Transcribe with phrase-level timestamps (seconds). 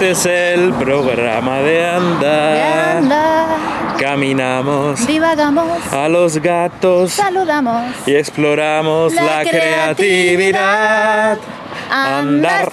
[0.00, 0.24] Este es
[0.56, 2.96] el programa de andar.
[2.96, 3.46] Anda,
[3.98, 7.84] Caminamos divagamos, a los gatos saludamos.
[8.06, 11.38] y exploramos la, La creatividad.
[11.90, 12.72] Andar.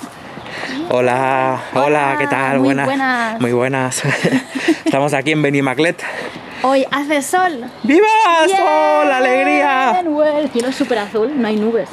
[0.90, 2.60] Hola, hola, Hola, ¿qué tal?
[2.60, 2.86] muy buenas.
[2.86, 3.42] buenas.
[3.42, 4.04] Muy buenas.
[4.86, 6.02] Estamos aquí en Benimaclet.
[6.64, 7.66] Hoy hace sol.
[7.84, 8.08] ¡Viva!
[8.46, 9.12] Bien, ¡Sol!
[9.12, 10.00] ¡Alegría!
[10.40, 11.90] El cielo es súper azul, no hay nubes.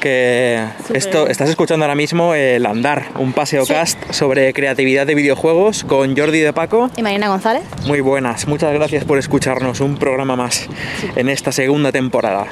[0.00, 3.72] Que esto estás escuchando ahora mismo el Andar, un paseo Sí.
[3.72, 6.90] cast sobre creatividad de videojuegos con Jordi de Paco.
[6.96, 7.62] ¿Y Marina González?
[7.86, 10.68] Muy buenas, muchas gracias por escucharnos un programa más
[11.16, 12.46] en esta segunda temporada.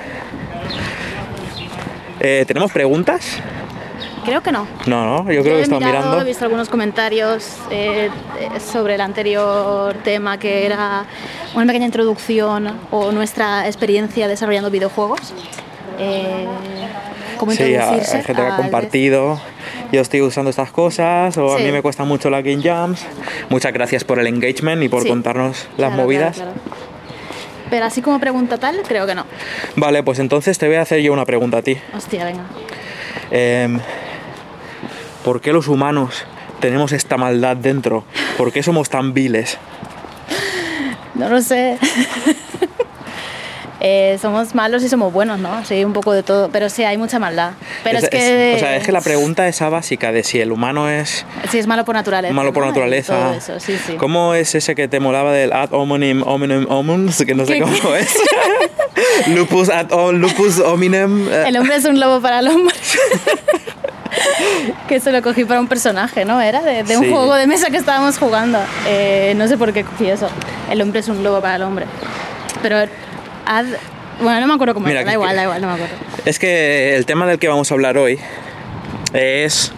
[2.21, 3.39] Eh, ¿Tenemos preguntas?
[4.25, 4.67] Creo que no.
[4.87, 6.21] No, no, yo creo que he están mirado, mirando.
[6.21, 8.11] he visto algunos comentarios eh,
[8.71, 11.07] sobre el anterior tema que era
[11.55, 15.33] una pequeña introducción o nuestra experiencia desarrollando videojuegos.
[16.01, 16.47] Eh,
[17.39, 19.41] cómo Sí, hay gente que ha compartido.
[19.93, 23.05] Yo estoy usando estas cosas o a mí me cuesta mucho la Game Jams.
[23.49, 25.09] Muchas gracias por el engagement y por Sí.
[25.09, 26.37] contarnos las Claro, movidas.
[26.37, 26.81] claro, claro.
[27.71, 29.25] Pero así como pregunta tal, creo que no.
[29.77, 31.77] Vale, pues entonces te voy a hacer yo una pregunta a ti.
[31.97, 32.43] Hostia, venga.
[33.31, 33.79] Em,
[35.25, 36.25] ¿Por qué los humanos
[36.61, 38.05] tenemos esta maldad dentro?
[38.39, 39.59] ¿Por qué somos tan viles?
[41.15, 41.77] No lo sé.
[43.83, 45.65] Eh, somos malos y somos buenos, ¿no?
[45.65, 46.51] Sí, un poco de todo.
[46.53, 47.53] Pero sí, hay mucha maldad.
[47.83, 48.53] Pero es, que.
[48.57, 51.67] o sea, es que la pregunta esa básica de si el humano es Sí, es
[51.67, 52.35] malo por naturaleza.
[52.35, 52.69] malo por ¿no?
[52.71, 53.15] Naturaleza.
[53.19, 53.95] todo eso, sí, sí.
[53.95, 57.25] ¿Cómo es ese que te molaba del ad hominem hominem omens?
[57.25, 58.15] Que no sé ¿Qué- cómo es.
[59.29, 61.27] lupus ad o- lupus hominem.
[61.31, 62.75] eh, El hombre es un lobo para el hombre.
[64.89, 66.41] que se lo cogí para un personaje, ¿no?
[66.41, 67.11] Era de, de un Sí.
[67.11, 68.59] juego de mesa que estábamos jugando.
[68.87, 70.29] Eh, no sé por qué cogí eso.
[70.71, 71.87] El hombre es un lobo para el hombre.
[72.63, 72.91] Pero.
[73.59, 73.77] Ad-
[74.23, 75.07] bueno, no me acuerdo cómo Mira, era.
[75.09, 75.95] Da igual, da igual, no me acuerdo.
[76.27, 78.19] Es que el tema del que vamos a hablar hoy
[79.13, 79.73] es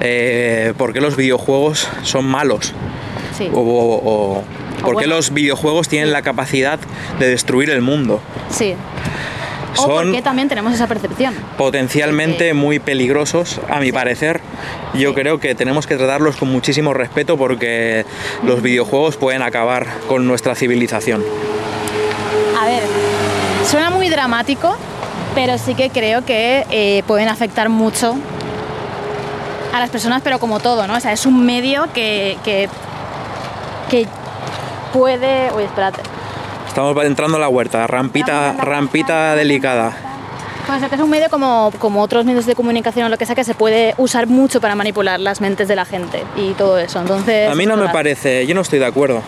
[0.00, 2.72] eh, por qué los videojuegos son malos.
[3.36, 3.48] Sí.
[3.52, 4.00] O, o-
[4.38, 4.44] o
[4.80, 5.16] por qué bueno.
[5.16, 6.78] los videojuegos tienen la capacidad
[7.18, 8.20] de destruir el mundo.
[8.50, 8.74] Sí.
[9.76, 11.34] O Son porque también tenemos esa percepción.
[11.58, 14.40] potencialmente muy peligrosos, a mi parecer.
[14.94, 15.14] Yo Sí.
[15.16, 18.04] creo que tenemos que tratarlos con muchísimo respeto porque
[18.44, 21.24] los videojuegos pueden acabar con nuestra civilización.
[22.60, 22.82] A ver,
[23.64, 24.76] suena muy dramático,
[25.34, 28.14] pero sí que creo que eh, pueden afectar mucho
[29.72, 30.94] a las personas, pero como todo, ¿no?
[30.96, 32.68] O sea, es un medio que, que,
[33.90, 34.06] que
[34.92, 35.52] puede...
[35.52, 36.00] Uy, espérate.
[36.68, 39.92] Estamos entrando a la huerta, rampita, rampita delicada.
[40.66, 43.34] Pues que es un medio como, como otros medios de comunicación o lo que sea,
[43.34, 47.00] que se puede usar mucho para manipular las mentes de la gente y todo eso.
[47.00, 47.50] Entonces...
[47.50, 49.22] A mí no me parece, yo no estoy de acuerdo.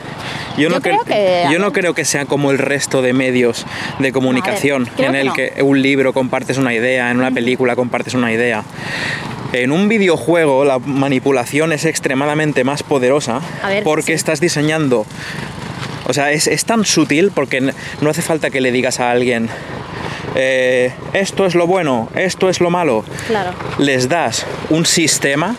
[0.56, 3.12] Yo, no, Yo creo cre- que- yo no creo que sea como el resto de
[3.12, 3.66] medios
[3.98, 5.32] de comunicación, en que el no.
[5.34, 8.64] que un libro compartes una idea, en una película compartes una idea.
[9.52, 14.12] En un videojuego la manipulación es extremadamente más poderosa ver, porque sí.
[14.12, 15.04] estás diseñando...
[16.08, 19.48] O sea, es, es tan sutil porque no hace falta que le digas a alguien,
[20.36, 23.04] eh, esto es lo bueno, esto es lo malo.
[23.26, 23.50] Claro.
[23.78, 25.54] Les das un sistema...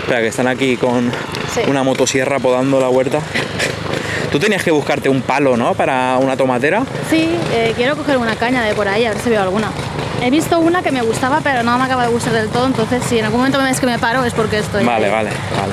[0.00, 1.12] Espera, que están aquí con
[1.54, 1.60] Sí.
[1.68, 3.20] una motosierra podando la huerta.
[4.32, 5.74] Tú tenías que buscarte un palo, ¿no?
[5.74, 6.84] Para una tomatera.
[7.08, 9.70] Sí, eh, quiero coger una caña de por ahí, a ver si veo alguna.
[10.22, 13.02] He visto una que me gustaba, pero no me acaba de gustar del todo, entonces
[13.08, 14.84] si en algún momento me ves que me paro es porque estoy...
[14.84, 15.72] Vale, vale, vale.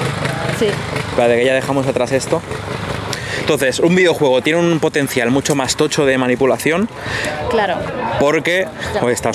[0.58, 0.68] Sí.
[1.10, 2.42] Espérate que ya dejamos atrás esto.
[3.48, 6.90] Entonces, un videojuego tiene un potencial mucho más tocho de manipulación
[7.50, 7.76] Claro.
[8.20, 8.68] porque
[9.10, 9.32] está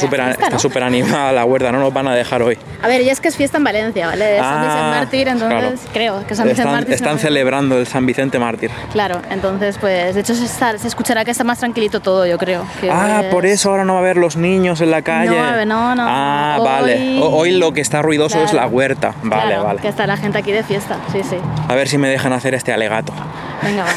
[0.58, 2.58] súper animada la huerta, no nos van a dejar hoy.
[2.82, 4.34] A ver, ya es que es fiesta en Valencia, ¿vale?
[4.36, 5.76] Es San Ah, Vicente Mártir, entonces claro.
[5.94, 6.92] creo que San Vicente Están, Mártir.
[6.94, 8.70] están celebrando el San Vicente Mártir.
[8.92, 12.36] Claro, entonces pues de hecho se, está- se escuchará que está más tranquilito todo, yo
[12.36, 12.66] creo.
[12.82, 15.30] que Ah, por es- eso ahora no va a haber los niños en la calle.
[15.30, 16.04] No, no, no.
[16.06, 17.18] Ah, Hoy- vale.
[17.22, 19.14] O- Hoy lo que está ruidoso es la huerta.
[19.22, 19.80] Vale, Claro, vale.
[19.80, 21.36] Que está la gente aquí de fiesta, sí, sí.
[21.66, 23.14] A ver si me dejan hacer este alegato.
[23.62, 23.92] Venga, va.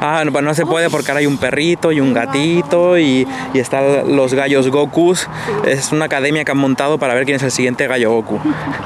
[0.00, 3.26] Ah, no, pues no se puede porque ahora hay un perrito y un gatito y,
[3.52, 5.28] y están los gallos Gokus.
[5.66, 8.40] Es una academia que han montado para ver quién es el siguiente gallo Goku.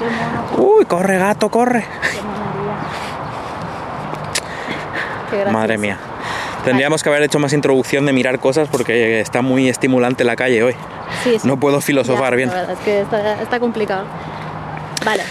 [0.59, 1.85] Uy, corre gato, corre.
[5.31, 5.53] Qué gracioso.
[5.59, 5.99] Madre mía.
[6.65, 10.63] Tendríamos que haber hecho más introducción de mirar cosas porque está muy estimulante la calle
[10.63, 10.75] hoy.
[11.25, 11.49] Sí, sí.
[11.49, 12.49] No puedo filosofar Ya, bien.
[12.51, 14.05] La verdad es que está, está complicado.
[15.05, 15.25] Vale.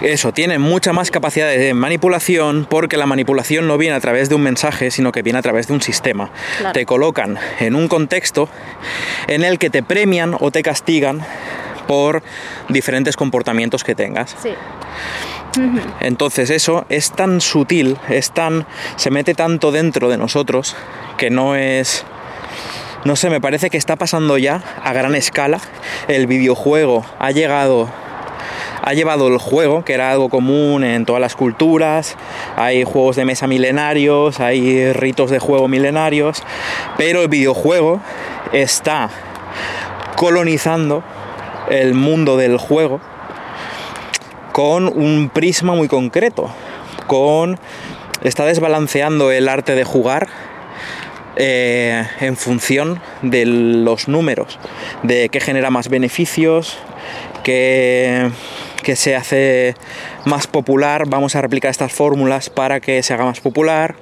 [0.00, 4.34] Eso, tiene mucha más capacidad de manipulación porque la manipulación no viene a través de
[4.34, 6.30] un mensaje, sino que viene a través de un sistema.
[6.58, 6.72] Claro.
[6.72, 8.48] Te colocan en un contexto
[9.28, 11.20] en el que te premian o te castigan
[11.86, 12.22] por
[12.68, 14.36] diferentes comportamientos que tengas.
[14.42, 14.50] Sí.
[16.00, 18.66] Entonces eso es tan sutil, es tan
[18.96, 20.76] se mete tanto dentro de nosotros
[21.16, 22.04] que no es
[23.04, 25.58] no sé, me parece que está pasando ya a gran escala.
[26.06, 27.88] El videojuego ha llegado
[28.82, 32.16] ha llevado el juego, que era algo común en todas las culturas,
[32.56, 36.42] hay juegos de mesa milenarios, hay ritos de juego milenarios,
[36.96, 38.00] pero el videojuego
[38.52, 39.10] está
[40.16, 41.02] colonizando
[41.70, 43.00] el mundo del juego
[44.52, 46.50] con un prisma muy concreto,
[47.06, 47.58] con
[48.22, 50.28] está desbalanceando el arte de jugar
[51.36, 54.58] eh, en función de los números,
[55.02, 56.76] de qué genera más beneficios,
[57.44, 58.30] qué,
[58.82, 59.74] qué se hace
[60.24, 63.94] más popular, vamos a replicar estas fórmulas para que se haga más popular.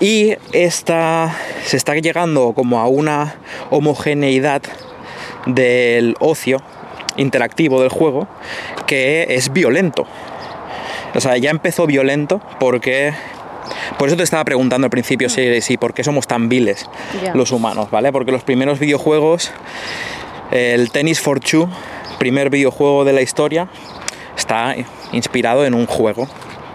[0.00, 1.34] Y esta,
[1.64, 3.36] se está llegando como a una
[3.70, 4.62] homogeneidad
[5.46, 6.60] del ocio
[7.16, 8.28] interactivo del juego
[8.86, 10.06] que es violento.
[11.14, 13.14] O sea, ya empezó violento porque...
[13.98, 16.88] Por eso te estaba preguntando al principio si, si por qué somos tan viles
[17.34, 18.12] los humanos, ¿vale?
[18.12, 19.50] Porque los primeros videojuegos,
[20.52, 21.68] el Tennis for Two,
[22.18, 23.68] primer videojuego de la historia,
[24.36, 24.74] está
[25.12, 26.28] inspirado en un juego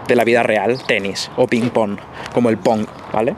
[0.08, 1.98] de la vida real, tenis o ping pong,
[2.32, 3.34] como el pong, ¿vale?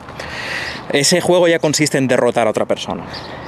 [0.93, 3.05] Ese juego ya consiste en derrotar a otra persona.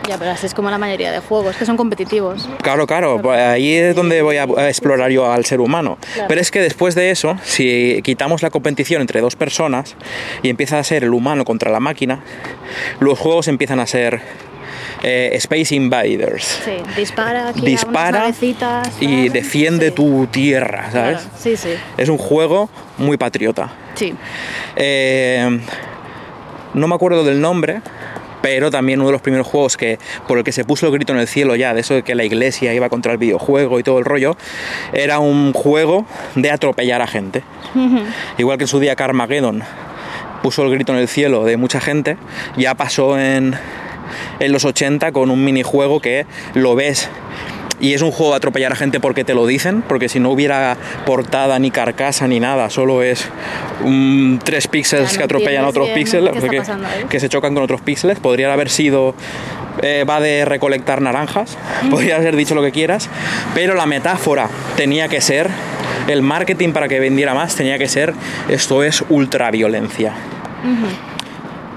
[0.09, 2.49] Ya, pero así es como la mayoría de juegos, que son competitivos.
[2.63, 5.99] Claro, claro, ahí es donde voy a a explorar yo al ser humano.
[6.15, 6.29] Claro.
[6.29, 9.97] Pero es que después de eso, si quitamos la competición entre dos personas
[10.43, 12.21] y empieza a ser el humano contra la máquina,
[13.01, 14.23] los juegos empiezan a ser
[15.03, 16.61] eh, Space Invaders.
[16.65, 19.95] Sí, dispara aquí a Dispara unas navecitas, y defiende Sí.
[19.95, 21.19] tu tierra, ¿sabes?
[21.19, 23.71] Claro, Sí, sí, Es un juego muy patriota.
[23.95, 24.15] sí.
[24.77, 25.61] Eh,
[26.75, 27.81] no me acuerdo del nombre,
[28.43, 29.99] pero también uno de los primeros juegos que
[30.29, 32.15] por el que se puso el grito en el cielo ya, de eso de que
[32.15, 34.37] la iglesia iba contra el videojuego y todo el rollo,
[34.93, 36.05] era un juego
[36.35, 37.43] de atropellar a gente.
[38.39, 39.63] Igual que en su día Carmageddon
[40.43, 42.19] puso el grito en el cielo de mucha gente,
[42.59, 43.55] ya pasó en,
[44.41, 47.11] en los 80 con un minijuego que lo ves
[47.81, 50.31] y es un juego de atropellar a gente porque te lo dicen, porque si no
[50.31, 53.29] hubiera portada ni carcasa ni nada, solo es
[54.45, 56.33] tres píxeles no que atropellan a otros píxeles,
[57.11, 58.19] que, se chocan con otros píxeles.
[58.19, 59.15] Podrían haber sido,
[59.83, 61.59] eh, va de recolectar naranjas,
[61.91, 63.11] podría haber dicho lo que quieras,
[63.55, 65.51] pero la metáfora tenía que ser,
[66.09, 68.15] el marketing para que vendiera más tenía que ser,
[68.49, 70.15] esto es ultraviolencia.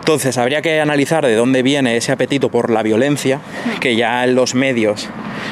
[0.10, 3.42] Entonces habría que analizar de dónde viene ese apetito por la violencia,
[3.80, 5.08] que ya en los medios,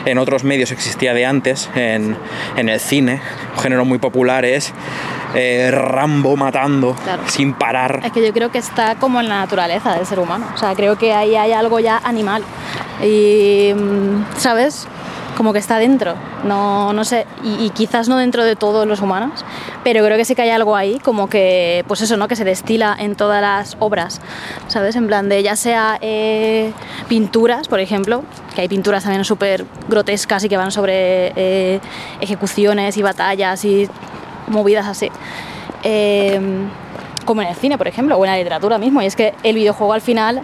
[0.05, 2.17] en otros medios existía de antes, en,
[2.55, 3.21] en el cine,
[3.55, 4.73] un género muy popular es
[5.35, 7.21] eh, Rambo matando Claro.
[7.27, 7.99] sin parar.
[8.03, 10.47] Es que yo creo que está como en la naturaleza del ser humano.
[10.55, 12.41] O sea, creo que ahí hay algo ya animal.
[13.03, 14.87] Y, mm, ¿sabes?
[15.37, 16.15] Como que está dentro.
[16.45, 17.27] No, no sé.
[17.43, 19.45] Y, quizás no dentro de todos los humanos,
[19.83, 22.27] pero creo que sí que hay algo ahí, como que, pues eso, ¿no?
[22.27, 24.19] Que se destila en todas las obras.
[24.67, 24.95] ¿Sabes?
[24.95, 26.73] En plan de ya sea eh,
[27.07, 28.23] pinturas, por ejemplo,
[28.55, 31.79] que hay pinturas también súper grotescas y que van sobre eh,
[32.19, 33.87] ejecuciones y batallas y
[34.47, 35.11] movidas así.
[35.83, 36.41] Eh,
[37.25, 39.03] como en el cine, por ejemplo, o en la literatura mismo.
[39.03, 40.41] Y es que el videojuego al final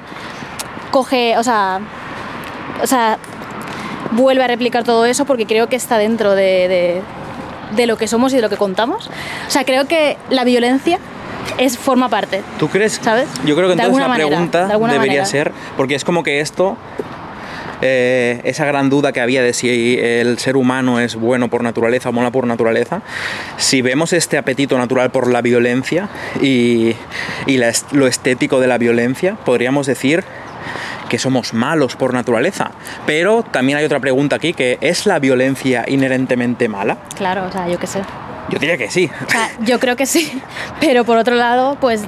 [0.92, 1.80] coge, o sea,
[2.84, 3.18] o sea,
[4.12, 7.02] vuelve a replicar todo eso porque creo que está dentro de, de-
[7.76, 9.08] de lo que somos y de lo que contamos.
[9.48, 11.00] O sea, creo que la violencia
[11.58, 12.42] es forma parte.
[12.60, 13.00] ¿Tú crees?
[13.02, 13.28] ¿Sabes?
[13.46, 15.26] Yo creo que entonces la manera, pregunta de debería manera.
[15.26, 16.78] ser, porque es como que esto
[17.82, 22.10] eh, esa gran duda que había de si el ser humano es bueno por naturaleza
[22.10, 23.02] o mola por naturaleza,
[23.58, 26.08] si vemos este apetito natural por la violencia
[26.42, 26.96] y,
[27.92, 30.24] lo estético de la violencia, podríamos decir
[31.14, 32.72] que somos malos por naturaleza.
[33.06, 36.98] Pero también hay otra pregunta aquí, que ¿es la violencia inherentemente mala?
[37.16, 38.02] Claro, o sea, yo qué sé.
[38.50, 39.12] Yo diría que sí.
[39.28, 40.42] O sea, yo creo que sí,
[40.80, 42.02] pero por otro lado, pues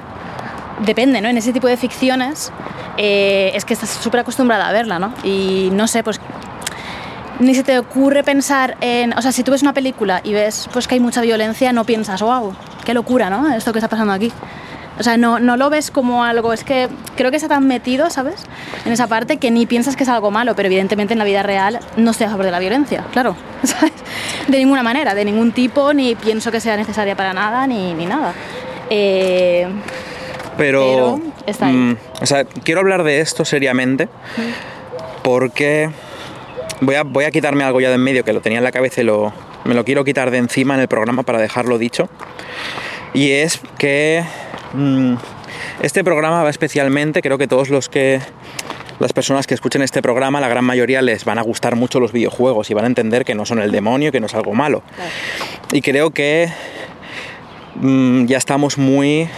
[0.88, 1.30] depende, ¿no?
[1.30, 2.52] En ese tipo de ficciones
[2.98, 5.14] eh, es que estás súper acostumbrada a verla, ¿no?
[5.24, 6.20] Y no sé, pues
[7.38, 10.68] ni se te ocurre pensar en, o sea, si tú ves una película y ves
[10.74, 13.54] pues que hay mucha violencia, no piensas, wow, qué locura, ¿no?
[13.54, 14.34] Esto que está pasando aquí.
[14.98, 16.88] O sea, no, no lo ves como algo, es que
[17.18, 18.44] creo que está tan metido, ¿sabes?
[18.86, 21.44] En esa parte que ni piensas que es algo malo, pero evidentemente en la vida
[21.44, 23.94] real no estoy a favor de la violencia, claro, ¿sabes?
[24.48, 28.06] De ninguna manera, de ningún tipo, ni pienso que sea necesaria para nada, ni, ni
[28.06, 28.34] nada.
[28.90, 29.68] Eh,
[30.58, 31.74] pero, está ahí.
[31.74, 34.08] Mm, o sea, quiero hablar de esto seriamente
[35.24, 35.90] porque
[36.82, 38.72] voy a, voy a quitarme algo ya de en medio que lo tenía en la
[38.72, 39.34] cabeza y lo,
[39.66, 42.08] me lo quiero quitar de encima en el programa para dejarlo dicho.
[43.14, 44.24] Y es que
[45.82, 48.20] este programa va especialmente, creo que todos los que
[49.00, 52.12] las personas que escuchen este programa, la gran mayoría les van a gustar mucho los
[52.12, 54.84] videojuegos y van a entender que no son el demonio, que no es algo malo.
[55.72, 56.50] Y creo que
[57.75, 59.29] mm, ya estamos muy...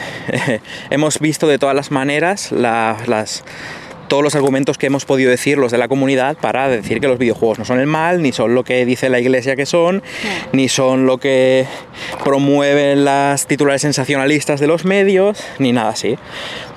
[0.89, 3.43] hemos visto de todas las maneras las
[4.07, 7.17] todos los argumentos que hemos podido decir los de la comunidad para decir que los
[7.17, 10.03] videojuegos no son el mal, ni son lo que dice la iglesia que son,
[10.51, 11.65] ni son lo que
[12.23, 16.17] promueven las titulares sensacionalistas de los medios, ni nada así.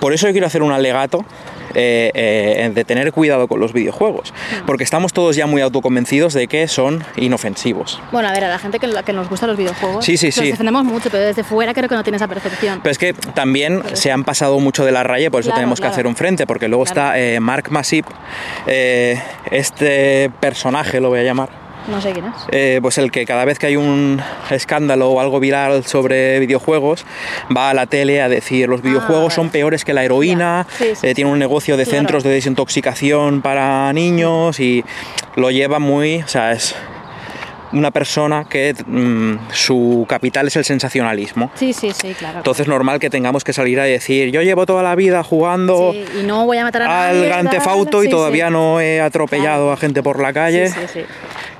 [0.00, 1.24] Por eso yo quiero hacer un alegato
[1.74, 4.32] eh, eh, de tener cuidado con los videojuegos,
[4.66, 8.00] porque estamos todos ya muy autoconvencidos de que son inofensivos.
[8.12, 10.50] Bueno, a ver, a la gente que, que nos gusta los videojuegos, sí, sí, sí.
[10.50, 12.80] defendemos mucho, pero desde fuera creo que no tiene esa percepción.
[12.82, 15.86] Pero es que también se han pasado mucho de la raya, por eso tenemos que
[15.86, 18.06] hacer un frente, porque luego está eh, Mark Masip,
[18.66, 22.34] este personaje, lo voy a llamar, no sé quién es.
[22.50, 24.20] Eh, pues el que cada vez que hay un
[24.50, 27.04] escándalo o algo viral sobre videojuegos
[27.54, 30.66] va a la tele a decir los videojuegos ah, son peores que la heroína,
[31.02, 34.84] eh, tiene un negocio de centros de desintoxicación para niños y
[35.36, 36.74] lo lleva muy, o sea, es
[37.72, 41.50] una persona que mm, su capital es el sensacionalismo.
[41.54, 42.38] Sí, sí, sí, claro.
[42.38, 45.92] Entonces es normal que tengamos que salir a decir, yo llevo toda la vida jugando
[45.94, 49.76] y no voy a matar a al Gran Tefauto y todavía no he atropellado a
[49.76, 50.72] gente por la calle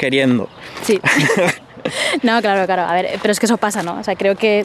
[0.01, 0.49] queriendo.
[0.83, 0.99] Sí.
[2.23, 2.83] no, claro, claro.
[2.83, 4.01] A ver, pero es que eso pasa, ¿no?
[4.01, 4.65] O sea, creo que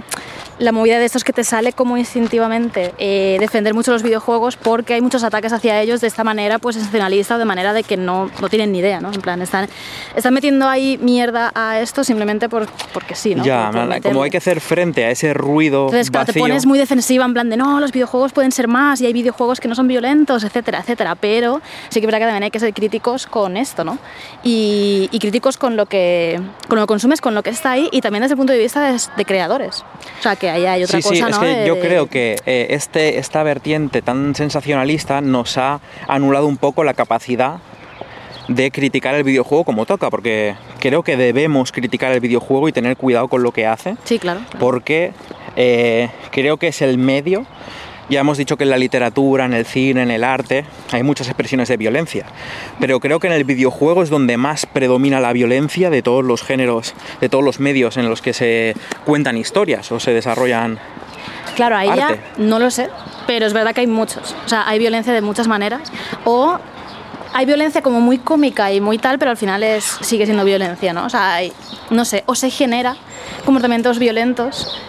[0.60, 4.56] la movida de esto es que te sale como instintivamente eh, defender mucho los videojuegos
[4.56, 7.84] porque hay muchos ataques hacia ellos de esta manera, pues sensacionalista o de manera de
[7.84, 9.12] que no, no tienen ni idea, ¿no?
[9.12, 9.68] En plan, están,
[10.16, 13.44] están metiendo ahí mierda a esto simplemente por, porque sí, ¿no?
[13.44, 13.72] Ya,
[14.02, 15.86] como hay que hacer frente a ese ruido.
[15.86, 19.02] Entonces, claro, te pones muy defensiva en plan de no, los videojuegos pueden ser más
[19.02, 21.16] y hay videojuegos que no son violentos, etcétera, etcétera.
[21.16, 23.98] Pero sí que es verdad que también hay que ser críticos con esto, ¿no?
[24.44, 27.90] Y, y críticos con lo, que, con lo que consumes, con lo que está ahí
[27.92, 29.84] y también desde el punto de vista de, de creadores.
[30.20, 33.18] O sea, que hay otra sí, cosa, sí, es que yo creo que eh, este,
[33.18, 37.60] esta vertiente tan sensacionalista nos ha anulado un poco la capacidad
[38.48, 42.98] de criticar el videojuego como toca, porque creo que debemos criticar el videojuego y tener
[42.98, 43.96] cuidado con lo que hace.
[44.04, 44.42] Sí, claro.
[44.60, 45.14] Porque
[45.56, 47.46] eh, creo que es el medio
[48.10, 51.28] ya hemos dicho que en la literatura, en el cine, en el arte, hay muchas
[51.28, 52.26] expresiones de violencia,
[52.80, 56.44] pero creo que en el videojuego es donde más predomina la violencia de todos los
[56.44, 60.80] géneros, de todos los medios en los que se cuentan historias o se desarrollan.
[61.56, 62.90] Claro, ahí ya no lo sé,
[63.28, 64.36] pero es verdad que hay muchos.
[64.46, 65.92] O sea, hay violencia de muchas maneras.
[66.26, 66.60] O
[67.34, 70.94] hay violencia como muy cómica y muy tal, pero al final es, sigue siendo violencia,
[70.94, 71.06] ¿no?
[71.06, 71.40] O sea,
[71.90, 72.96] no sé, o se genera
[73.46, 74.80] comportamientos violentos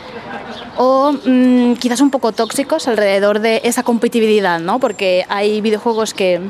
[0.76, 4.78] o mm, quizás un poco tóxicos alrededor de esa competitividad, ¿no?
[4.78, 6.40] Porque hay videojuegos que,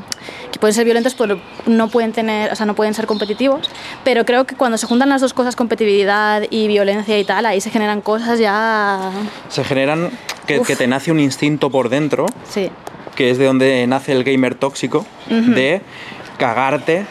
[0.59, 3.69] pueden ser violentos, pero no pueden tener, o sea, no pueden ser competitivos.
[4.03, 7.61] Pero creo que cuando se juntan las dos cosas, competitividad y violencia y tal, ahí
[7.61, 9.11] se generan cosas ya.
[9.49, 10.09] Se generan
[10.47, 12.25] que, te nace un instinto por dentro.
[12.49, 12.71] Sí.
[13.15, 15.81] Que es de donde nace el gamer tóxico, de
[16.37, 17.05] cagarte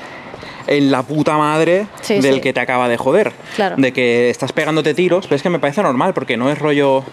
[0.67, 3.33] en la puta madre del que te acaba de joder.
[3.77, 7.05] De que estás pegándote tiros, pero es que me parece normal, porque no es rollo.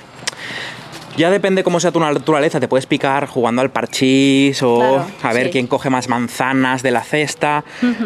[1.16, 5.52] Ya depende cómo sea tu naturaleza, te puedes picar jugando al parchís o a ver
[5.52, 7.64] quién coge más manzanas de la cesta,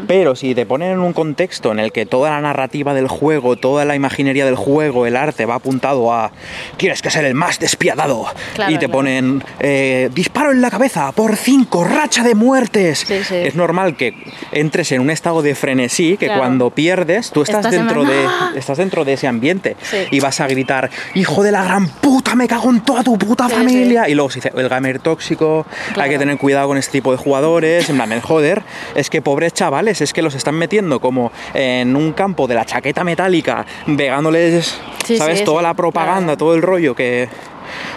[0.08, 3.56] pero si te ponen en un contexto en el que toda la narrativa del juego,
[3.56, 6.32] toda la imaginería del juego, el arte va apuntado a
[6.78, 8.26] tienes que ser el más despiadado
[8.68, 13.06] y te ponen eh, disparo en la cabeza por cinco, racha de muertes.
[13.08, 13.36] Sí, sí.
[13.36, 14.14] Es normal que
[14.52, 18.26] entres en un estado de frenesí, que cuando pierdes, tú estás, Estás en dentro, de,
[18.28, 18.52] ¡Ah!
[18.56, 19.76] estás dentro de ese ambiente
[20.12, 23.48] y vas a gritar, hijo de la gran puta, me cago en toda tu puta
[23.48, 24.08] Sí, familia.
[24.10, 27.18] Y luego se dice, el gamer tóxico, hay que tener cuidado con este tipo de
[27.18, 27.90] jugadores.
[27.90, 28.64] En plan, joder,
[28.96, 32.66] es que pobres chavales, es que los están metiendo como en un campo de la
[32.66, 33.66] chaqueta metálica,
[33.98, 35.44] pegándoles, Sí, ¿sabes?
[35.46, 36.38] Toda la propaganda, claro.
[36.38, 37.30] todo el rollo que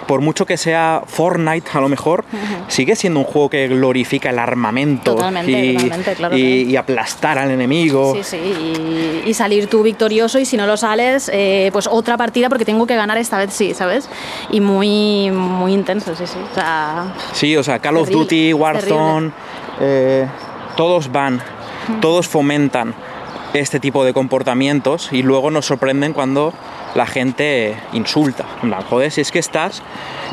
[0.06, 2.24] por mucho que sea Fortnite, a lo mejor,
[2.68, 6.76] sigue siendo un juego que glorifica el armamento Totalmente, y, totalmente, claro y- que- y
[6.76, 8.14] aplastar al enemigo.
[8.16, 12.16] Sí, sí, y, y salir tú victorioso y si no lo sales, eh, pues otra
[12.16, 14.08] partida porque tengo que ganar esta vez sí, ¿sabes?
[14.50, 16.38] Y muy, muy intenso, sí, sí.
[16.50, 19.30] O sea, Sí, o sea, Call of Duty, Warzone,
[19.80, 20.26] eh,
[20.76, 21.40] todos van,
[22.00, 22.94] todos fomentan
[23.54, 26.52] este tipo de comportamientos y luego nos sorprenden cuando
[26.94, 28.44] la gente insulta.
[28.62, 29.82] En plan, Joder, si es que estás,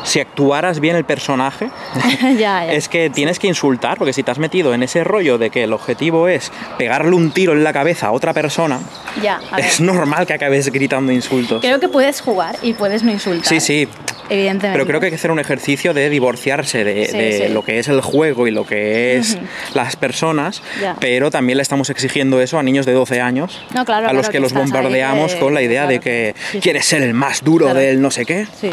[0.04, 1.70] si actuaras bien el personaje,
[2.22, 2.72] ya, ya.
[2.72, 5.64] es que tienes que insultar, porque si te has metido en ese rollo de que
[5.64, 8.80] el objetivo es pegarle un tiro en la cabeza a otra persona,
[9.22, 9.64] Ya, a ver.
[9.66, 11.60] es normal que acabes gritando insultos.
[11.60, 13.46] Creo que puedes jugar y puedes no insultar.
[13.46, 13.88] Sí, sí,
[14.30, 14.70] Evidentemente.
[14.72, 17.52] pero creo que hay que hacer un ejercicio de divorciarse de, Sí, de sí.
[17.52, 19.38] lo que es el juego y lo que es
[19.74, 20.62] las personas,
[21.00, 24.20] pero también le estamos exigiendo eso a niños de 12 años, No, claro, a los
[24.28, 27.14] claro, que que los bombardeamos de- con la idea de que Sí, quieres ser el
[27.14, 28.46] más duro del no sé qué.
[28.60, 28.70] Sí.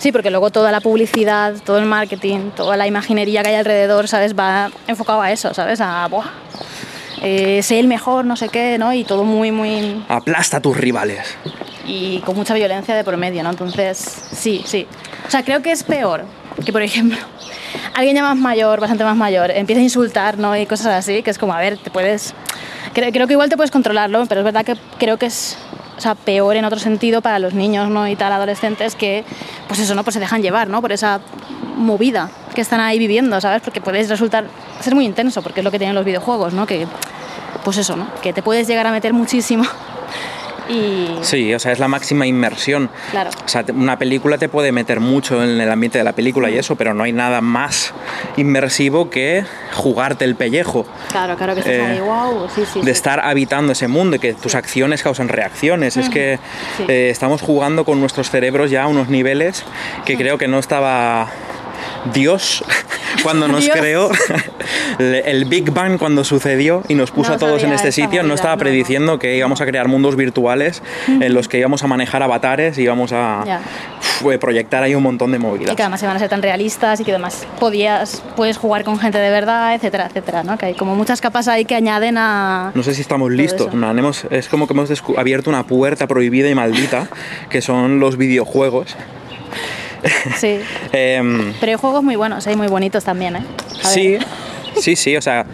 [0.00, 4.08] Sí, porque luego toda la publicidad, todo el marketing, toda la imaginería que hay alrededor,
[4.08, 4.34] ¿sabes?
[4.38, 5.80] Va enfocado a eso, ¿sabes?
[5.80, 6.26] A, ¡buah!
[7.22, 8.92] Eh, sé el mejor, no sé qué, ¿no?
[8.92, 10.04] Y todo muy, muy...
[10.08, 11.36] Aplasta a tus rivales.
[11.86, 13.50] y con mucha violencia de por medio, ¿no?
[13.50, 13.98] Entonces,
[14.32, 14.86] sí, sí.
[15.26, 16.24] O sea, creo que es peor
[16.64, 17.18] que, por ejemplo,
[17.94, 20.56] alguien ya más mayor, bastante más mayor, empieza a insultar, ¿no?
[20.56, 22.34] Y cosas así, que es como, a ver, te puedes...
[22.92, 25.58] Creo, creo que igual te puedes controlarlo, pero es verdad que creo que es
[25.96, 28.06] o sea, peor en otro sentido para los niños, ¿no?
[28.06, 29.24] Y tal, adolescentes que,
[29.68, 30.04] pues eso, ¿no?
[30.04, 30.80] Pues se dejan llevar, ¿no?
[30.80, 31.20] Por esa
[31.76, 33.62] movida que están ahí viviendo, ¿sabes?
[33.62, 34.46] Porque puedes resultar
[34.80, 36.66] ser muy intenso, porque es lo que tienen los videojuegos, ¿no?
[36.66, 36.86] Que,
[37.64, 38.08] pues eso, ¿no?
[38.22, 39.64] Que te puedes llegar a meter muchísimo
[40.68, 41.08] y...
[41.22, 42.90] Sí, o sea, es la máxima inmersión.
[43.10, 43.30] Claro.
[43.44, 46.58] O sea, una película te puede meter mucho en el ambiente de la película y
[46.58, 47.92] eso, pero no hay nada más
[48.36, 49.44] inmersivo que
[49.74, 50.86] jugarte el pellejo.
[51.10, 52.80] Claro, claro que estás Eh, wow, sí, sí.
[52.80, 52.90] de sí.
[52.90, 55.96] estar habitando ese mundo y que tus acciones causan reacciones.
[55.96, 56.38] Es que
[56.76, 56.84] Sí.
[56.88, 59.64] eh, estamos jugando con nuestros cerebros ya a unos niveles
[60.04, 61.28] que creo que no estaba
[62.12, 62.64] Dios
[63.22, 63.76] cuando nos Dios.
[63.76, 64.10] creó,
[64.98, 68.34] el Big Bang cuando sucedió y nos puso No a todos en este sitio, no
[68.34, 72.22] estaba no, prediciendo que íbamos a crear mundos virtuales en los que íbamos a manejar
[72.22, 73.60] avatares y íbamos a
[74.22, 75.72] uf, proyectar ahí un montón de movidas.
[75.72, 78.98] Y que además iban a ser tan realistas y que además podías, puedes jugar con
[78.98, 80.56] gente de verdad, etcétera, etcétera, ¿no?
[80.58, 82.72] Que hay como muchas capas ahí que añaden a...
[82.74, 83.74] No sé si estamos listos.
[83.74, 87.08] man, hemos- es como que hemos abierto una puerta prohibida y maldita,
[87.50, 88.96] que son los videojuegos.
[90.36, 90.60] Sí.
[90.92, 93.42] Em, Pero hay juegos muy buenos, hay muy bonitos también, ¿eh?
[93.84, 93.94] A ver.
[93.94, 94.18] sí,
[94.80, 95.46] sí, sí, o sea,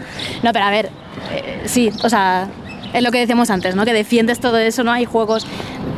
[0.42, 0.90] No, pero a ver,
[1.32, 2.48] eh, sí, o sea,
[2.92, 3.84] es lo que decíamos antes, ¿no?
[3.84, 4.92] Que defiendes todo eso, ¿no?
[4.92, 5.46] Hay juegos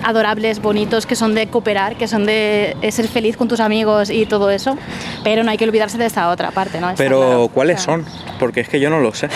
[0.04, 4.10] adorables, bonitos, que son de cooperar, que son de eh, ser feliz con tus amigos
[4.10, 4.76] y todo eso,
[5.24, 6.92] pero no hay que olvidarse de esta otra parte, ¿no?
[6.96, 7.50] Pero.
[7.52, 8.04] ¿cuáles O sea, son?
[8.38, 9.28] Porque es que yo no lo sé.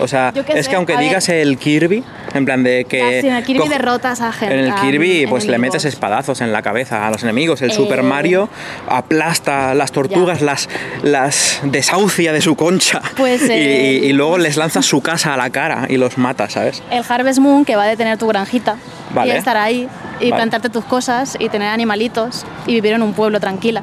[0.00, 1.02] O sea, es sé, que aunque ver.
[1.02, 2.98] digas el Kirby, en plan de que...
[2.98, 4.54] Ya, sí, en el Kirby derrotas a gente.
[4.54, 7.62] En el Kirby, pues le metes espadazos en la cabeza a los enemigos.
[7.62, 7.74] El Eh.
[7.74, 8.48] Super Mario
[8.88, 10.46] aplasta las tortugas, Ya.
[10.46, 10.68] las,
[11.02, 13.02] las desahucia de su concha.
[13.16, 16.16] Pues, y, eh, y- y luego les lanzas su casa a la cara y los
[16.18, 16.82] mata, ¿sabes?
[16.90, 18.76] El Harvest Moon, que va a detener tu granjita
[19.12, 19.34] Vale.
[19.34, 19.88] y estar ahí
[20.20, 20.36] y Vale.
[20.40, 23.82] plantarte tus cosas y tener animalitos y vivir en un pueblo tranquila.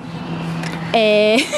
[0.93, 1.43] Eh,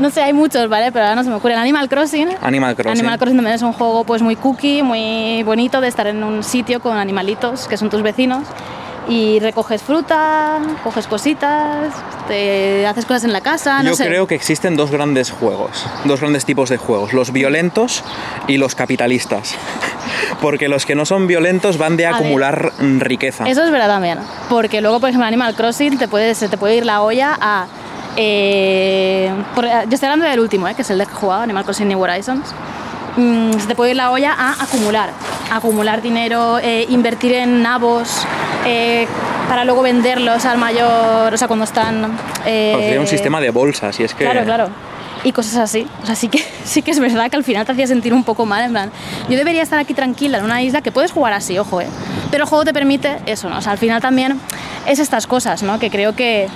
[0.00, 0.90] no sé, hay muchos, ¿vale?
[0.92, 1.54] Pero ahora no se me ocurre.
[1.54, 2.28] El Animal Crossing.
[2.40, 2.92] Animal Crossing.
[2.92, 6.42] Animal Crossing también es un juego pues muy cookie, muy bonito de estar en un
[6.42, 8.44] sitio con animalitos que son tus vecinos
[9.08, 11.92] y recoges fruta, coges cositas,
[12.28, 14.06] te haces cosas en la casa, no Yo sé.
[14.06, 18.04] creo que existen dos grandes juegos, dos grandes tipos de juegos, los violentos
[18.46, 19.56] y los capitalistas.
[20.40, 23.48] Porque los que no son violentos van de A acumular riqueza.
[23.48, 26.76] Eso es verdad también, porque luego, por ejemplo, Animal Crossing te puede, se te puede
[26.76, 27.66] ir la olla a...
[28.22, 31.42] eh, por- yo estoy hablando del último, eh, que es el de que he jugado,
[31.42, 32.54] Animal Crossing New Horizons.
[33.16, 35.10] Mm, se te puede ir la olla a acumular,
[35.50, 38.26] acumular dinero, eh, invertir en nabos,
[38.66, 39.06] eh,
[39.48, 42.16] para luego venderlos al mayor, o sea, cuando están...
[42.46, 44.24] eh, un sistema de bolsas y es que...
[44.24, 44.68] Claro, claro.
[45.24, 45.86] Y cosas así.
[46.02, 48.22] O sea, sí que, sí que es verdad que al final te hacía sentir un
[48.24, 48.62] poco mal.
[48.64, 48.90] En plan,
[49.28, 51.88] yo debería estar aquí tranquila en una isla que puedes jugar así, ojo, ¿eh?
[52.30, 53.58] Pero el juego te permite eso, ¿no?
[53.58, 54.40] O sea, al final también
[54.86, 55.78] es estas cosas, ¿no?
[55.80, 56.48] Que creo que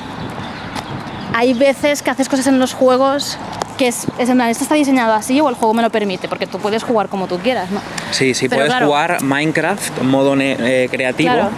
[1.35, 3.37] hay veces que haces cosas en los juegos
[3.77, 6.29] que es, es en plan, esto está diseñado así o el juego me lo permite,
[6.29, 7.81] porque tú puedes jugar como tú quieras, ¿no?
[8.13, 8.87] Sí, sí, Pero puedes claro.
[8.87, 11.51] jugar Minecraft en modo eh, creativo Claro.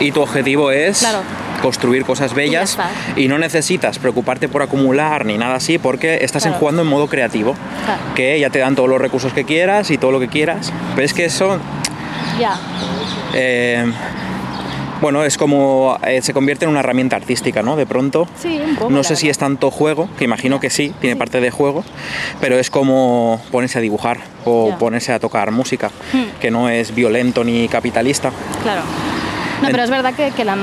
[0.00, 1.20] y tu objetivo es Claro.
[1.62, 2.76] construir cosas bellas
[3.14, 7.54] y, no necesitas preocuparte por acumular ni nada así porque estás jugando en modo creativo,
[8.16, 10.72] que ya te dan todos los recursos que quieras y todo lo que quieras.
[10.96, 11.60] Pero es que eso
[12.40, 12.56] Ya.
[13.32, 13.86] eh,
[15.04, 17.76] bueno, es como eh, se convierte en una herramienta artística, ¿no?
[17.76, 18.26] De pronto.
[18.40, 21.42] Sí, un poco, No sé si es tanto juego, que imagino que sí, tiene parte
[21.42, 21.84] de juego,
[22.40, 26.40] pero es como ponerse a dibujar o ponerse a tocar música, Hmm.
[26.40, 28.32] que no es violento ni capitalista.
[28.62, 28.80] Claro.
[29.60, 30.56] No, pero es verdad que, que la,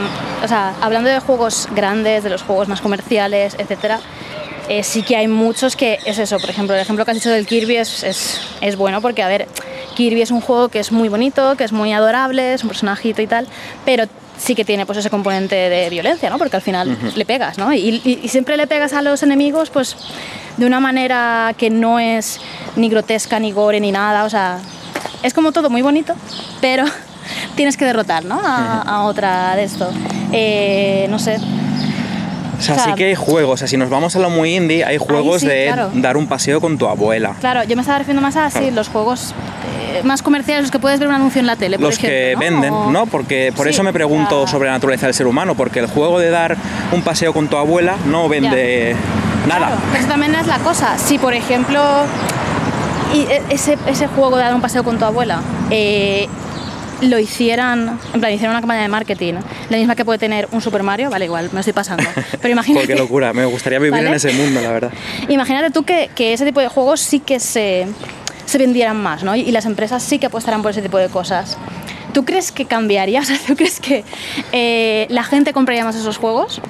[0.43, 3.99] o sea, hablando de juegos grandes, de los juegos más comerciales, etcétera,
[4.69, 6.39] eh, sí que hay muchos que es eso.
[6.39, 9.27] Por ejemplo, el ejemplo que has dicho del Kirby es, es, es bueno porque, a
[9.27, 9.47] ver,
[9.95, 13.21] Kirby es un juego que es muy bonito, que es muy adorable, es un personajito
[13.21, 13.47] y tal,
[13.85, 14.05] pero
[14.41, 16.37] sí que tiene pues ese componente de violencia, ¿no?
[16.39, 17.71] Porque al final le pegas, ¿no?
[17.73, 19.95] Y, y- y siempre le pegas a los enemigos, pues
[20.57, 22.39] de una manera que no es
[22.75, 24.57] ni grotesca, ni gore, ni nada, o sea,
[25.21, 26.15] es como todo muy bonito,
[26.59, 26.85] pero
[27.55, 28.41] tienes que derrotar, ¿no?
[28.43, 29.89] A, a otra de esto.
[30.31, 31.37] Eh, no sé.
[32.61, 34.29] O sea, O sea, sí que hay juegos, o sea, si nos vamos a lo
[34.29, 35.89] muy indie, hay juegos sí, de claro.
[35.95, 37.35] dar un paseo con tu abuela.
[37.39, 39.33] Claro, yo me estaba refiriendo más a sí, los juegos
[39.93, 42.35] eh, más comerciales, los que puedes ver un anuncio en la tele, por Los que
[42.39, 43.07] venden, O- ¿no?
[43.07, 46.19] Porque por Sí, eso me pregunto sobre la naturaleza del ser humano, porque el juego
[46.19, 46.55] de dar
[46.91, 48.95] un paseo con tu abuela no vende
[49.47, 49.59] nada.
[49.67, 50.97] Claro, pero eso también es la cosa.
[50.99, 51.81] Si, por ejemplo,
[53.13, 56.27] y e- ese, ese juego de dar un paseo con tu abuela eh,
[57.01, 59.33] lo hicieran, en plan, hicieran una campaña de marketing,
[59.69, 62.03] la misma que puede tener un Super Mario, vale, igual, me lo estoy pasando.
[62.41, 62.87] Pero imagínate.
[62.87, 64.07] Qué locura, me gustaría vivir ¿Vale?
[64.07, 64.91] en ese mundo, la verdad.
[65.27, 67.87] Imagínate tú que, que ese tipo de juegos sí que se,
[68.45, 69.35] se vendieran más, ¿no?
[69.35, 71.57] Y, y las empresas sí que apostarán por ese tipo de cosas.
[72.13, 73.21] ¿Tú crees que cambiaría?
[73.21, 74.03] O sea, ¿tú crees que
[74.51, 76.61] eh, la gente compraría más esos juegos?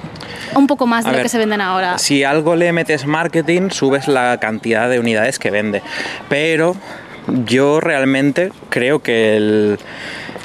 [0.55, 1.97] Un poco más de A lo ver, que se venden ahora.
[1.97, 5.81] Si algo le metes marketing, subes la cantidad de unidades que vende.
[6.29, 6.75] Pero
[7.45, 9.79] yo realmente creo que el,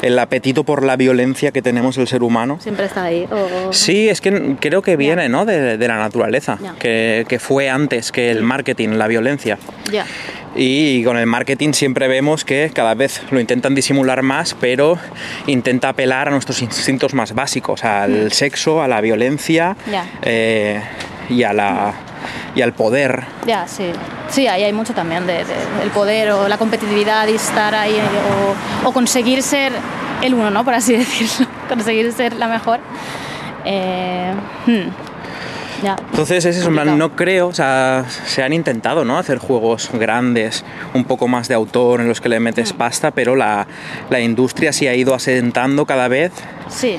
[0.02, 3.26] el apetito por la violencia que tenemos el ser humano Siempre está ahí.
[3.30, 5.44] o- Sí, es que creo que viene ¿no?
[5.44, 6.74] de, de la naturaleza, Ya.
[6.78, 9.58] que, que fue antes que el marketing, la violencia.
[9.90, 10.04] Ya.
[10.58, 14.98] Y con el marketing siempre vemos que cada vez lo intentan disimular más, pero
[15.46, 19.76] intenta apelar a nuestros instintos más básicos, al sexo, a la violencia
[20.22, 20.80] eh,
[21.28, 21.92] y, a la,
[22.54, 23.24] y al poder.
[23.46, 23.90] Ya, sí.
[24.28, 27.96] Sí, ahí hay mucho también de, de- del poder o la competitividad y estar ahí
[28.84, 29.72] o, o conseguir ser
[30.22, 30.64] el uno, ¿no?
[30.64, 31.46] Por así decirlo.
[31.68, 32.80] conseguir ser la mejor.
[33.64, 34.32] Eh,
[34.66, 35.96] hmm, Ya.
[36.10, 39.18] Entonces es eso, no creo, o sea, se han intentado ¿no?
[39.18, 42.76] hacer juegos grandes, un poco más de autor en los que le metes Mm.
[42.78, 43.66] pasta, pero la,
[44.08, 46.32] la industria se ha ido asentando cada vez
[46.68, 46.98] Sí.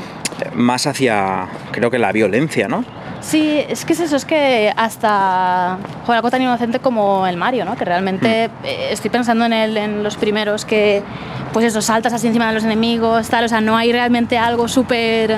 [0.53, 2.85] más hacia, creo que la violencia, ¿no?
[3.27, 7.65] Sí, es que es eso, es que hasta joder, algo tan inocente como el Mario,
[7.65, 7.75] ¿no?
[7.75, 11.03] Que realmente eh, estoy pensando en, el, en los primeros que,
[11.51, 14.69] pues eso, saltas así encima de los enemigos, tal, o sea, no hay realmente algo
[14.69, 15.37] súper...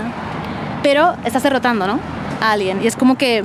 [0.83, 1.99] Pero estás derrotando, ¿no?
[2.41, 2.79] A alguien.
[2.83, 3.43] Y es como que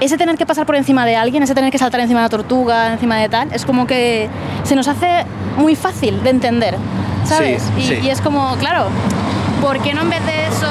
[0.00, 2.30] ese tener que pasar por encima de alguien, ese tener que saltar encima de una
[2.30, 4.28] tortuga, encima de tal, es como que
[4.62, 5.26] se nos hace
[5.58, 6.76] muy fácil de entender,
[7.26, 7.62] ¿sabes?
[7.76, 7.98] Sí, y, sí.
[8.04, 8.86] y es como, claro,
[9.60, 10.68] ¿por qué no en vez de eso...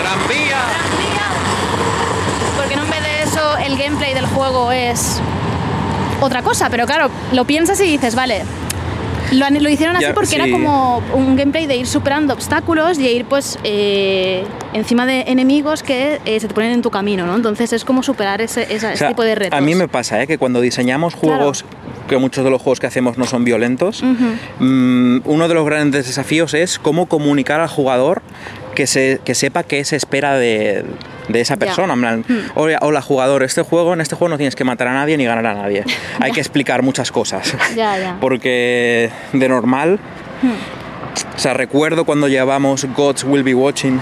[0.00, 0.58] ¡Tranvía!
[2.56, 5.20] Porque no en vez de eso el gameplay del juego es
[6.20, 8.42] otra cosa, pero claro, lo piensas y dices, vale,
[9.32, 13.24] lo, hicieron así Ya, porque era como un gameplay de ir superando obstáculos y ir
[13.24, 17.34] pues eh, encima de enemigos que eh, se te ponen en tu camino, ¿no?
[17.34, 18.66] Entonces es como superar ese,
[19.02, 19.58] O tipo de retos.
[19.58, 20.26] A mí me pasa ¿eh?
[20.26, 21.36] que cuando diseñamos Claro.
[21.36, 21.64] juegos,
[22.08, 26.06] que muchos de los juegos que hacemos no son violentos, mm, uno de los grandes
[26.06, 28.22] desafíos es cómo comunicar al jugador
[28.74, 30.84] que, se, que sepa qué se espera de,
[31.28, 31.94] de esa persona.
[31.94, 32.38] En plan, Hmm.
[32.54, 35.24] hola, hola, jugador, este juego, en este juego no tienes que matar a nadie ni
[35.24, 35.84] ganar a nadie.
[36.20, 37.54] Hay que explicar muchas cosas.
[38.20, 39.98] Porque de normal
[40.42, 41.36] Hmm.
[41.36, 44.00] o sea, recuerdo cuando llevamos Gods Will Be Watching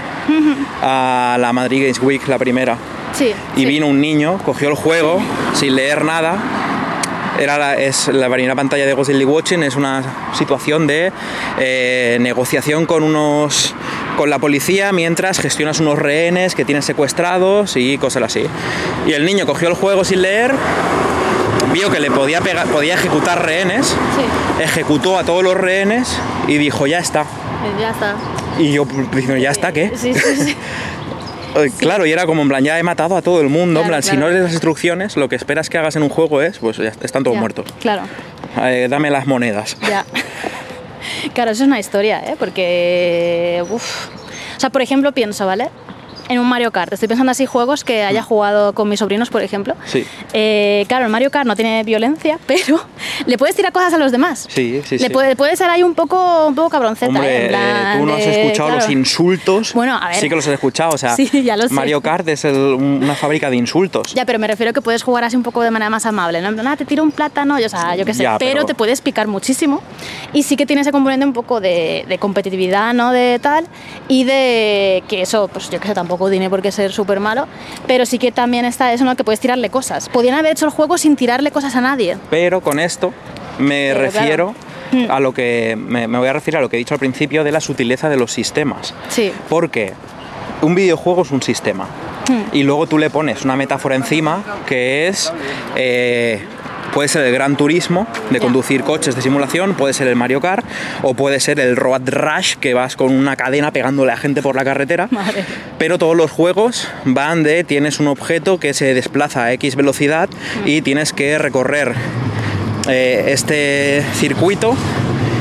[0.81, 2.75] a la Madrid Games Week, la primera,
[3.13, 3.31] Sí.
[3.55, 3.65] y sí.
[3.65, 5.21] vino un niño, cogió el juego
[5.53, 6.37] sin leer nada.
[7.39, 10.03] Era la, es la primera pantalla de Ghost Will Be Watching, es una
[10.37, 11.11] situación de
[11.59, 13.73] eh, negociación con unos
[14.17, 18.45] con la policía mientras gestionas unos rehenes que tienes secuestrados y cosas así.
[19.07, 20.53] Y el niño cogió el juego sin leer,
[21.73, 26.15] vio que le podía pegar, podía ejecutar rehenes, Sí, ejecutó a todos los rehenes
[26.47, 27.25] y dijo, ya está.
[27.79, 28.15] ya está.
[28.59, 29.91] Y yo pues, diciendo, ¿ya está qué?
[29.95, 30.55] Sí, sí, sí.
[31.77, 33.79] Claro, y era como en plan, ya he matado a todo el mundo.
[33.81, 36.09] en Claro, plan, si no lees las instrucciones, lo que esperas que hagas en un
[36.09, 37.65] juego es, pues ya están todos Ya, muertos.
[37.79, 38.03] Claro.
[38.61, 39.77] Eh, dame las monedas.
[39.89, 40.05] Ya.
[41.33, 42.35] Claro, eso es una historia, ¿eh?
[42.39, 43.63] Porque.
[43.69, 44.07] uf.
[44.55, 45.69] O sea, por ejemplo, pienso, ¿vale?
[46.29, 46.93] En un Mario Kart.
[46.93, 49.75] Estoy pensando así juegos que haya jugado con mis sobrinos, por ejemplo.
[49.85, 50.05] Sí.
[50.33, 52.79] Eh, claro, el Mario Kart no tiene violencia, pero
[53.25, 54.47] le puedes tirar cosas a los demás.
[54.49, 55.13] Sí, sí, Le sí.
[55.13, 57.07] puede, puede ser ahí un poco, un poco cabronceta.
[57.07, 57.61] Hombre, plan
[57.97, 58.91] eh, tú no has de- escuchado los claro.
[58.99, 59.73] insultos.
[59.73, 60.15] Bueno, a ver.
[60.17, 61.73] Sí que los has escuchado, o sea, Sí, ya lo sé.
[61.73, 64.13] Mario Kart es el- un- una fábrica de insultos.
[64.13, 66.47] Ya, pero me refiero que puedes jugar así un poco de manera más amable, ¿no?
[66.49, 68.51] En plan, ah, te tiro un plátano, y, o sea, yo qué sé, Ya, pero...
[68.53, 69.81] pero- te puedes picar muchísimo.
[70.31, 73.11] Y sí que tiene ese componente un poco de, de competitividad, ¿no?
[73.11, 73.65] De tal,
[74.07, 77.47] y de que eso, pues yo qué sé, tampoco tiene por qué ser súper malo,
[77.87, 79.15] pero sí que también está eso, ¿no?
[79.15, 80.09] Que puedes tirarle cosas.
[80.09, 82.17] Podrían haber hecho el juego sin tirarle cosas a nadie.
[82.29, 83.13] Pero con esto
[83.59, 84.53] me Pero refiero
[84.91, 85.07] claro.
[85.07, 85.11] Mm.
[85.11, 87.43] a lo que me, me voy a referir a lo que he dicho al principio
[87.43, 88.93] de la sutileza de los sistemas.
[89.09, 89.31] Sí.
[89.49, 89.93] Porque
[90.61, 91.85] un videojuego es un sistema.
[92.29, 92.43] Hmm.
[92.55, 95.31] Y luego tú le pones una metáfora encima que es.
[95.75, 96.41] eh,
[96.93, 100.65] puede ser el Gran Turismo de conducir coches de simulación, puede ser el Mario Kart
[101.01, 104.55] o puede ser el Road Rush que vas con una cadena pegándole a gente por
[104.55, 105.07] la carretera.
[105.11, 105.43] Madre.
[105.77, 110.29] Pero todos los juegos van de tienes un objeto que se desplaza a X velocidad
[110.65, 111.93] y tienes que recorrer
[112.89, 114.75] eh, este circuito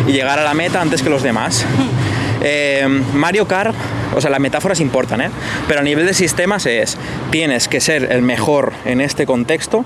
[0.06, 1.64] y llegar a la meta antes que los demás.
[2.44, 3.72] Eh, Mario Kart,
[4.16, 5.30] o sea, las metáforas importan, ¿eh?
[5.68, 6.98] pero a nivel de sistemas es,
[7.30, 9.84] tienes que ser el mejor en este contexto,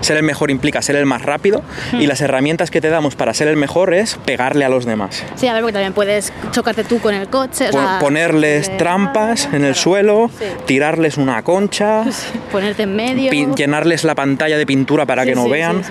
[0.00, 3.34] ser el mejor implica ser el más rápido y las herramientas que te damos para
[3.34, 5.22] ser el mejor es pegarle a los demás.
[5.36, 7.68] Sí, a ver, porque también puedes chocarte tú con el coche.
[7.68, 9.74] o Pon- sea, ponerles trampas en el claro.
[9.74, 10.44] suelo, Sí.
[10.66, 12.04] tirarles una concha,
[12.52, 13.30] Ponerte en medio.
[13.30, 15.82] pin- llenarles la pantalla de pintura para Sí, que no vean.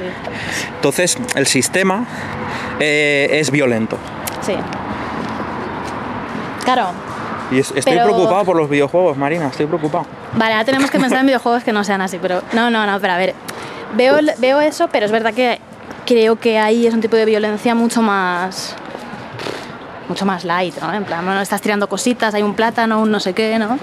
[0.75, 2.05] Entonces, el sistema
[2.79, 3.97] eh, es violento.
[4.41, 4.53] sí.
[6.63, 6.87] Claro.
[7.51, 10.05] Y es- estoy Pero- preocupado por los videojuegos, Marina, estoy preocupado.
[10.33, 12.99] Vale, ahora tenemos que pensar en videojuegos que no sean así, pero no, no, no,
[12.99, 13.35] pero a ver,
[13.95, 15.59] veo, veo eso, pero es verdad que
[16.05, 18.75] creo que ahí es un tipo de violencia mucho más
[20.09, 20.93] mucho más light, ¿no?
[20.93, 23.79] En plan, bueno, estás tirando cositas, hay un plátano, un no sé qué, ¿no?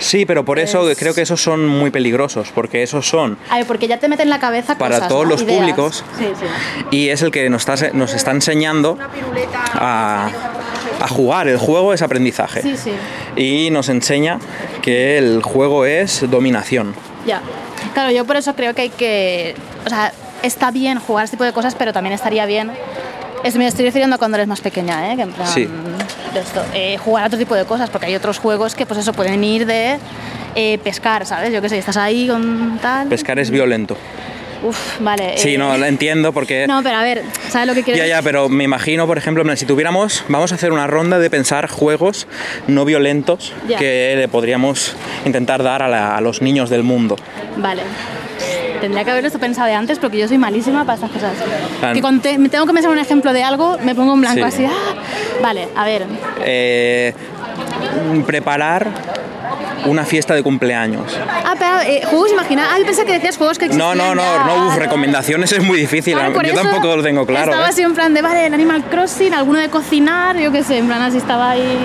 [0.00, 3.58] Sí, pero por eso Es- creo que esos son muy peligrosos, porque esos son A
[3.58, 5.30] ver, porque ya te meten en la cabeza Para cosas, todos ¿no?
[5.30, 5.58] los Ideas.
[5.58, 6.04] públicos.
[6.18, 6.46] Sí, sí.
[6.90, 8.98] y es el que nos está, nos está enseñando
[9.74, 10.28] a,
[11.00, 11.46] a jugar.
[11.46, 12.60] El juego es aprendizaje.
[12.60, 12.92] Sí, sí.
[13.40, 14.38] Y nos enseña
[14.82, 16.92] que el juego es dominación.
[17.24, 17.40] Ya.
[17.92, 19.54] Claro, yo por eso creo que hay que.
[19.84, 22.70] O sea, está bien jugar este tipo de cosas, pero también estaría bien.
[23.56, 25.16] Me estoy refiriendo a cuando eres más pequeña, ¿eh?
[25.16, 25.68] Que en plan, Sí.
[26.32, 29.00] de esto, eh, jugar a otro tipo de cosas, porque hay otros juegos que, pues
[29.00, 29.98] eso, pueden ir de
[30.54, 31.52] eh, pescar, ¿sabes?
[31.52, 33.08] Yo qué sé, estás ahí con tal.
[33.08, 33.96] Pescar es violento.
[34.62, 35.36] Uf, vale.
[35.38, 36.66] Sí, eh, no, lo entiendo porque...
[36.68, 39.44] No, pero a ver, ¿sabes lo que quiero Ya, ya, pero me imagino, por ejemplo,
[39.56, 42.26] si tuviéramos, vamos a hacer una ronda de pensar juegos
[42.68, 43.78] no violentos Ya.
[43.78, 44.94] que le podríamos
[45.24, 47.16] intentar dar a, la- a los niños del mundo.
[47.56, 47.82] Vale.
[48.80, 51.32] Tendría que haberlo pensado de antes porque yo soy malísima para estas cosas.
[51.92, 54.64] Que cuando te- tengo que pensar un ejemplo de algo, me pongo en blanco Sí.
[54.64, 54.64] así.
[54.64, 54.94] ¡ah!
[55.40, 56.02] Vale, a ver.
[56.44, 57.14] Eh,
[58.26, 58.86] preparar
[59.84, 61.18] una fiesta de cumpleaños.
[61.44, 62.68] Ah, pero eh, juegos imagina.
[62.72, 63.98] Ah, yo pensé que decías juegos que No, existían.
[63.98, 64.44] no, no, ya.
[64.44, 66.16] no, uf, recomendaciones es muy difícil.
[66.16, 67.50] Yo tampoco lo tengo claro.
[67.50, 67.70] Estaba ¿eh?
[67.70, 70.86] así en plan de, vale, el Animal Crossing, alguno de cocinar, yo qué sé, en
[70.86, 71.78] plan así estaba ahí.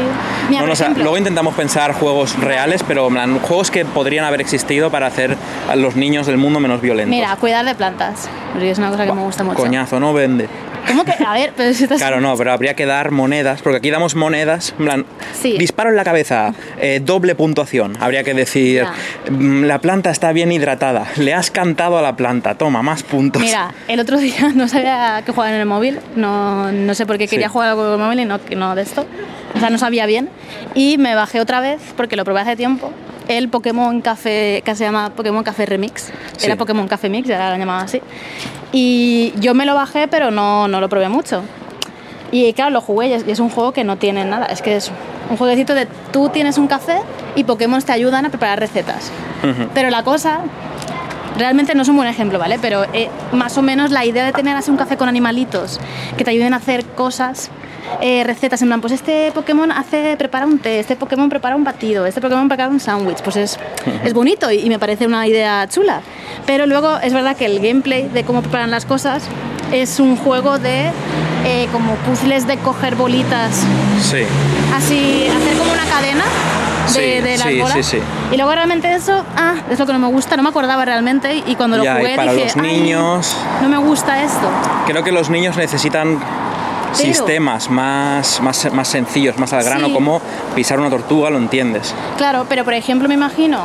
[0.47, 3.84] Mira, No, no, o sea, luego intentamos pensar juegos reales, pero en plan, juegos que
[3.84, 5.36] podrían haber existido para hacer
[5.67, 7.10] a los niños del mundo menos violentos.
[7.10, 8.30] Mira, cuidar de plantas.
[8.53, 9.58] Porque es una cosa que me gusta mucho.
[9.58, 10.47] Coñazo, no vende.
[10.88, 11.12] ¿Cómo que?
[11.23, 11.97] A ver, pero si estás.
[12.00, 15.06] Claro, no, pero habría que dar monedas, porque aquí damos monedas, en plan,
[15.39, 15.58] Sí.
[15.58, 17.97] disparo en la cabeza, eh, doble puntuación.
[18.00, 18.86] Habría que decir.
[19.30, 23.41] "Mm, la planta está bien hidratada, le has cantado a la planta, toma, más puntos.
[23.41, 27.17] Mira, el otro día no sabía que jugar en el móvil, no, no sé por
[27.17, 27.54] qué quería Sí.
[27.54, 29.06] jugar con el móvil y no, no de esto.
[29.56, 30.30] O sea, no sabía bien.
[30.76, 32.91] Y me bajé otra vez, porque lo probé hace tiempo,
[33.28, 36.12] el Pokémon Café, que se llama Pokémon Café Remix.
[36.38, 36.46] Sí.
[36.46, 38.02] Era Pokémon Café Mix, ya lo llamaban así.
[38.72, 41.44] Y yo me lo bajé, pero no, no lo probé mucho.
[42.32, 44.48] Y claro, lo jugué y es, un juego que no tiene nada.
[44.48, 44.92] Es que es
[45.30, 47.00] un jueguecito de tú tienes un café
[47.36, 49.12] y Pokémon te ayudan a preparar recetas.
[49.74, 50.42] Pero la cosa
[51.38, 52.60] realmente no es un buen ejemplo, ¿vale?
[52.60, 55.80] Pero eh, más o menos la idea de tener así un café con animalitos
[56.18, 57.50] que te ayuden a hacer cosas,
[58.02, 61.63] eh, recetas, en plan, pues este Pokémon hace, prepara un té, este Pokémon prepara un
[61.63, 63.60] batido, este Pokémon prepara un sándwich, pues es,
[64.04, 66.02] es bonito y, y me parece una idea chula.
[66.45, 69.23] Pero luego es verdad que el gameplay de cómo preparan las cosas
[69.71, 70.91] es un juego de
[71.45, 73.63] eh, como puzzles de coger bolitas
[74.02, 74.19] Sí.
[74.73, 76.23] así, hacer como una cadena
[76.88, 77.73] de, Sí, de las sí, bolas.
[77.73, 78.00] sí, sí.
[78.32, 81.43] Y luego realmente eso, ah, es lo que no me gusta, no me acordaba realmente
[81.45, 84.47] y cuando lo Ya, y jugué para dije, los "Ay, niños- no me gusta esto.
[84.86, 86.17] Creo que los niños necesitan
[86.93, 89.93] sistemas más, más, más sencillos, más al grano, Sí.
[89.93, 90.21] como
[90.56, 91.93] pisar una tortuga, lo entiendes.
[92.17, 93.62] Claro, pero por ejemplo me imagino,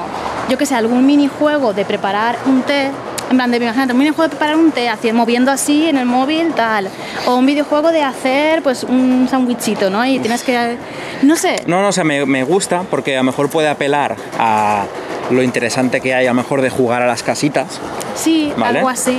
[0.49, 2.91] yo que sé, algún minijuego de preparar un té
[3.31, 6.05] en plan de, imagínate, un videojuego de preparar un té, haciendo, moviendo así en el
[6.05, 6.91] móvil, tal.
[7.25, 10.05] O un videojuego de hacer, pues, un sándwichito, ¿no?
[10.05, 10.77] Y tienes que,
[11.23, 11.63] no sé.
[11.67, 14.85] No, no, o sea, me, me gusta porque a lo mejor puede apelar a
[15.31, 17.81] lo interesante que hay a lo mejor de jugar a las casitas.
[18.17, 18.81] Sí, Vale.
[18.81, 19.19] algo así.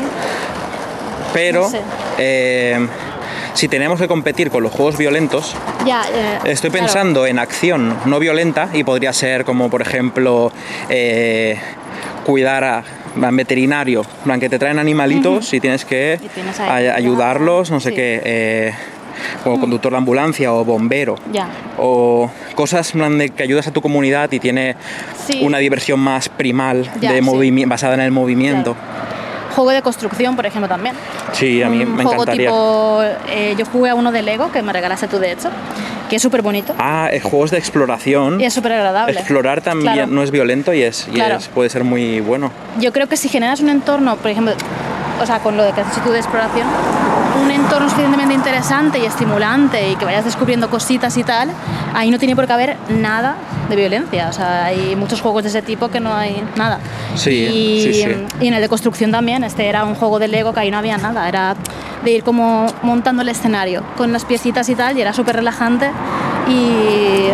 [1.34, 1.82] Pero No sé.
[2.20, 2.88] eh,
[3.54, 6.02] si tenemos que competir con los juegos violentos, Ya,
[6.46, 6.86] estoy claro.
[6.86, 10.52] pensando en acción no violenta y podría ser como por ejemplo
[10.90, 11.58] eh,
[12.26, 12.84] cuidar a
[13.36, 17.80] veterinario, plan que te traen animalitos y tienes que Y tienes ahí- ay- ayudarlos, no
[17.80, 17.96] sé Sí.
[17.96, 18.74] qué, eh,
[19.44, 21.16] como conductor de ambulancia o bombero.
[21.32, 21.48] Ya.
[21.78, 24.76] O cosas de que ayudas a tu comunidad y tiene
[25.28, 25.42] Sí.
[25.44, 27.66] una diversión más primal Ya, de sí.
[27.70, 28.76] basada en el movimiento.
[29.56, 30.96] Juego de construcción, por ejemplo, también.
[31.32, 32.48] Sí, a mí un me juego encantaría.
[32.50, 33.02] tipo.
[33.30, 35.50] eh, yo jugué a uno de Lego que me regalaste tú, de hecho,
[36.10, 38.42] que es súper bonito Ah, eh, juegos de exploración.
[38.42, 39.14] y es súper agradable.
[39.20, 40.12] Explorar también Claro.
[40.12, 41.36] no es violento y, es, y Claro.
[41.36, 42.52] es- puede ser muy bueno.
[42.80, 44.54] Yo creo que si generas un entorno, por ejemplo,
[45.22, 46.68] o sea, con lo de que hecho tú de exploración,
[47.44, 51.50] un entorno suficientemente interesante y estimulante y que vayas descubriendo cositas y tal,
[51.94, 53.36] ahí no tiene por qué haber nada
[53.70, 54.28] de violencia.
[54.30, 56.80] O sea, hay muchos juegos de ese tipo que no hay nada.
[57.16, 58.10] Sí, y, sí, sí.
[58.42, 60.78] y en el de construcción también, este era un juego de Lego que ahí no
[60.78, 61.56] había nada, era
[62.04, 65.90] de ir como montando el escenario con las piecitas y tal, y era súper relajante.
[66.48, 67.28] Y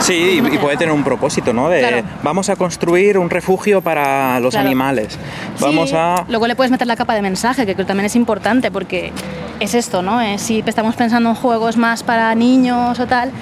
[0.00, 1.68] Sí, y, y puede tener un propósito, ¿no?
[1.68, 2.02] De Claro.
[2.22, 4.66] vamos a construir un refugio para los Claro.
[4.68, 5.18] animales.
[5.58, 6.24] Vamos Sí, a...
[6.28, 9.12] Luego le puedes meter la capa de mensaje, que también es importante, porque
[9.58, 10.20] es esto, ¿no?
[10.20, 13.32] Eh, si estamos pensando en juegos más para niños o tal,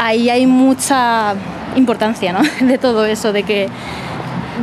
[0.00, 1.34] ahí hay mucha
[1.76, 2.40] importancia, ¿no?
[2.66, 3.68] De todo eso, de que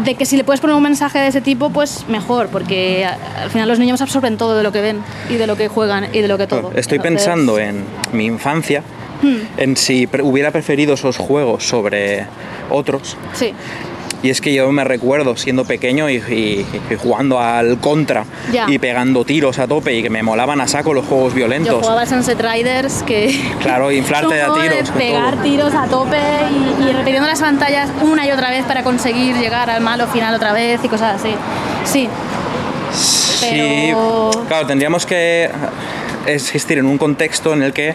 [0.03, 3.49] de que si le puedes poner un mensaje de ese tipo, pues mejor, porque al
[3.49, 6.21] final los niños absorben todo de lo que ven y de lo que juegan y
[6.21, 6.71] de lo que todo.
[6.75, 8.83] Estoy Entonces, pensando en mi infancia,
[9.21, 9.37] Hmm.
[9.57, 12.25] en si hubiera preferido esos juegos sobre
[12.69, 13.17] otros.
[13.33, 13.53] Sí,
[14.23, 18.65] Y es que yo me recuerdo siendo pequeño y, y- y jugando al contra Ya.
[18.67, 21.81] y pegando tiros a tope y que me molaban a saco los juegos yo violentos.
[21.81, 24.93] jugaba al Sunset Riders, que Claro, inflarte a tiros.
[24.93, 25.43] De pegar todo.
[25.43, 29.69] tiros a tope y, y repitiendo las pantallas una y otra vez para conseguir llegar
[29.69, 31.33] al malo final otra vez y cosas así.
[31.85, 32.09] Sí,
[32.93, 35.49] Sí, Pero- claro, tendríamos que
[36.25, 37.93] existir en un contexto en el que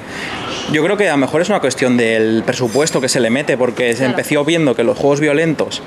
[0.71, 3.57] yo creo que a lo mejor es una cuestión del presupuesto que se le mete,
[3.57, 4.11] porque se Claro.
[4.13, 5.83] empezó viendo que los juegos violentos.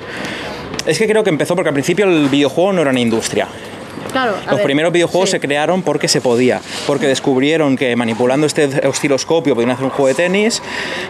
[0.86, 3.48] Es que creo que empezó porque al principio el videojuego no era una industria.
[4.12, 4.34] claro.
[4.46, 5.32] Los ver, primeros videojuegos sí.
[5.32, 10.06] se crearon porque se podía, porque descubrieron que manipulando este osciloscopio podían hacer un juego
[10.08, 10.62] de tenis,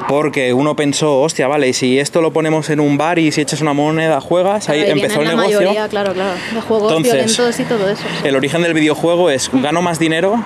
[0.08, 3.42] porque uno pensó, hostia, vale, y si esto lo ponemos en un bar y si
[3.42, 5.58] echas una moneda juegas, ahí y empezó el la negocio.
[5.60, 8.02] mayoría, claro, claro, de juegos Entonces, violentos y todo eso.
[8.02, 8.26] sí.
[8.28, 10.42] El origen del videojuego es gano más dinero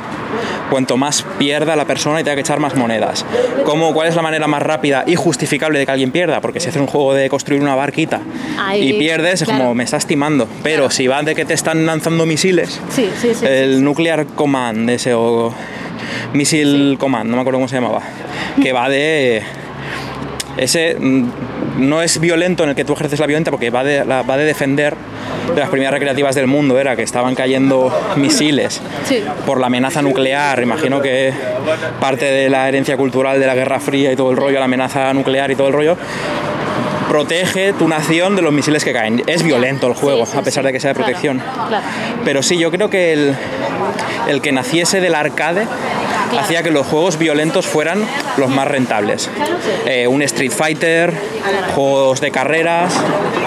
[0.70, 3.24] cuanto más pierda la persona y tenga que echar más monedas.
[3.64, 6.40] ¿Cómo, ¿Cuál es la manera más rápida y justificable de que alguien pierda?
[6.40, 8.20] Porque si haces un juego de construir una barquita
[8.58, 10.46] Ahí, y pierdes, es como me estás timando.
[10.62, 10.90] Pero Claro.
[10.90, 13.44] si va de que te están lanzando misiles, Sí, sí, sí.
[13.46, 13.82] el.
[13.84, 15.52] Nuclear Command, ese o
[16.32, 18.00] Missile Command, no me acuerdo cómo se llamaba,
[18.62, 19.42] que va de
[20.56, 21.24] ese mm,
[21.78, 24.36] no es violento en el que tú ejerces la violencia porque va de, la- va
[24.36, 24.94] de defender
[25.54, 29.22] de las primeras recreativas del mundo era que estaban cayendo misiles Sí.
[29.46, 30.62] por la amenaza nuclear.
[30.62, 31.32] Imagino que
[32.00, 35.12] parte de la herencia cultural de la Guerra Fría y todo el rollo la amenaza
[35.14, 35.96] nuclear y todo el rollo
[37.08, 39.22] protege tu nación de los misiles que caen.
[39.26, 41.42] Es violento el juego Sí, sí, a pesar de que sea de Claro, protección.
[41.68, 41.84] claro.
[42.24, 43.34] pero sí, yo creo que el,
[44.28, 45.66] el que naciese del arcade
[46.30, 46.44] Claro.
[46.44, 48.04] hacía que los juegos violentos fueran
[48.36, 49.28] los más rentables.
[49.86, 51.12] Eh, un Street Fighter,
[51.74, 52.92] juegos de carreras.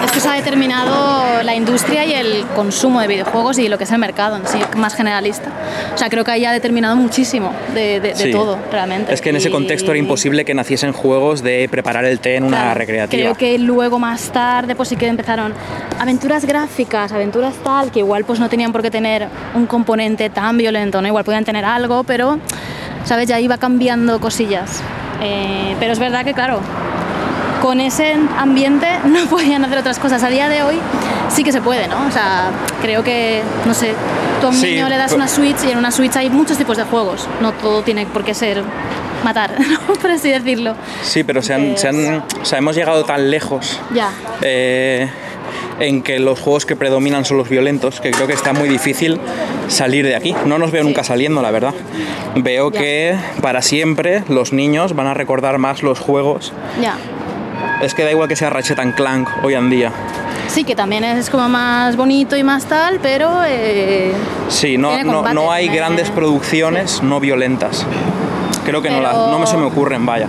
[0.06, 3.86] Es que se ha determinado la industria y el consumo de videojuegos y lo que
[3.86, 5.50] es el mercado en sí, más generalista.
[5.94, 8.32] O sea, creo que ahí ha determinado muchísimo de, de- de Sí.
[8.32, 9.14] todo, realmente.
[9.14, 12.36] Es que en ese Y- contexto era imposible que naciesen juegos de preparar el té
[12.36, 13.22] en una Claro, recreativa.
[13.24, 15.54] Creo que luego más tarde pues sí que empezaron
[16.00, 20.58] aventuras gráficas, aventuras tal, que igual pues no tenían por qué tener un componente tan
[20.58, 21.08] violento, ¿no?
[21.08, 22.40] Igual podían tener algo, pero,
[23.06, 23.28] ¿sabes?
[23.28, 24.82] Ya iba cambiando cosillas.
[25.22, 26.60] Eh, pero es verdad que, claro,
[27.62, 30.24] con ese ambiente no podían hacer otras cosas.
[30.24, 30.80] A día de hoy
[31.30, 31.96] sí que se puede, ¿no?
[32.08, 32.50] O sea,
[32.82, 33.94] creo que, no sé,
[34.42, 36.30] tú a un Sí, niño le das pues- una Switch y en una Switch hay
[36.30, 37.28] muchos tipos de juegos.
[37.42, 38.64] No todo tiene por qué ser
[39.24, 39.52] matar,
[39.88, 39.94] ¿no?
[39.94, 40.76] por así decirlo.
[41.02, 44.10] Sí, pero se han, se han- o sea, hemos llegado tan lejos Ya.
[44.42, 45.10] eh,
[45.80, 49.20] en que los juegos que predominan son los violentos, que creo que está muy difícil
[49.68, 50.36] salir de aquí.
[50.46, 51.74] No nos veo nunca saliendo, la verdad.
[52.36, 56.54] Veo que para siempre los niños van a recordar más los juegos.
[56.82, 56.96] Ya.
[57.82, 59.92] Es que da igual que sea Ratchet and Clank hoy en día.
[60.48, 64.12] Sí, que también es como más bonito y más tal, pero eh,
[64.50, 67.86] Sí, no, Tiene no, combate, no hay grandes producciones no violentas.
[68.66, 70.28] Creo que no, las- no me se me ocurren, vaya.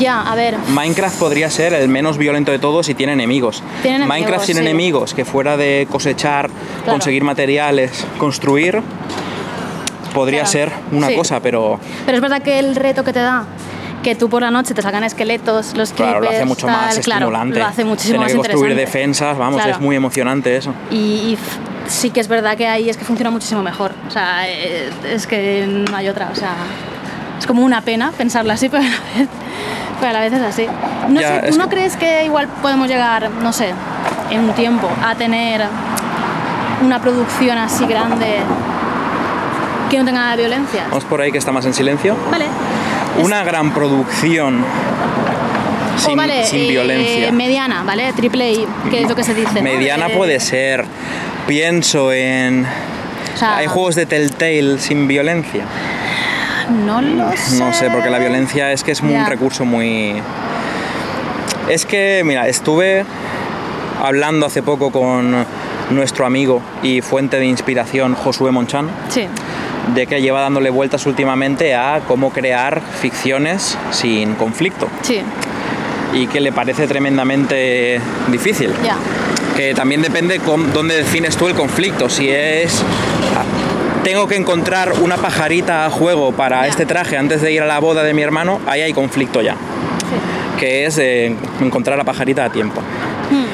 [0.00, 0.56] Ya, a ver.
[0.68, 3.62] Minecraft podría ser el menos violento de todos y tiene enemigos.
[3.82, 4.60] Tiene enemigos, Minecraft sin sí.
[4.62, 6.92] enemigos, que fuera de cosechar, Claro.
[6.92, 8.82] conseguir materiales, construir,
[10.14, 10.50] podría Claro.
[10.52, 11.14] ser una Sí.
[11.16, 13.44] cosa, pero Pero es verdad que el reto que te da,
[14.02, 16.98] que tú por la noche te sacan esqueletos, los claro, lo hace mucho tal, más
[17.00, 17.58] claro, estimulante.
[17.58, 18.98] lo hace muchísimo Tener más que construir interesante.
[18.98, 19.76] defensas, vamos, Claro.
[19.76, 20.72] es muy emocionante eso.
[20.90, 21.38] Y, y
[21.86, 23.92] sí que es verdad que ahí es que funciona muchísimo mejor.
[24.08, 26.30] O sea, eh, es que no hay otra.
[26.32, 26.54] O sea,
[27.40, 29.28] es como una pena pensarlo así, pero a la vez,
[29.98, 30.66] pero a la vez es así.
[31.08, 33.72] No Ya, sé, ¿tú no que- crees que igual podemos llegar, no sé,
[34.30, 35.62] en un tiempo a tener
[36.84, 38.38] una producción así grande
[39.90, 40.84] que no tenga nada de violencia?
[40.88, 42.16] Vamos por ahí que está más en silencio.
[42.30, 42.44] Vale.
[43.22, 44.64] Una gran producción
[45.96, 47.32] sin, o vale, sin eh, violencia.
[47.32, 48.12] mediana, ¿vale?
[48.12, 49.60] Triple I, que es lo que se dice.
[49.62, 50.84] Mediana De- puede ser.
[51.46, 52.64] Pienso en.
[53.34, 55.64] o sea, Hay juegos de Telltale sin violencia.
[56.70, 57.58] No lo sé.
[57.58, 60.14] No sé, porque la violencia es que es un recurso muy...
[61.68, 63.04] Es que, mira, estuve
[64.02, 65.44] hablando hace poco con
[65.90, 69.26] nuestro amigo y fuente de inspiración Josué Monchan, Sí,
[69.94, 75.20] de que lleva dándole vueltas últimamente a cómo crear ficciones sin conflicto sí,
[76.14, 78.72] y que le parece tremendamente difícil.
[78.84, 78.96] ya.
[79.56, 82.08] Que también depende con dónde defines tú el conflicto.
[82.08, 82.82] Si es.
[84.04, 87.78] Tengo que encontrar una pajarita a juego para este traje antes de ir a la
[87.80, 89.56] boda de mi hermano, ahí hay conflicto ya.
[90.58, 92.80] Que es eh, encontrar la pajarita a tiempo.
[92.80, 93.44] Hmm.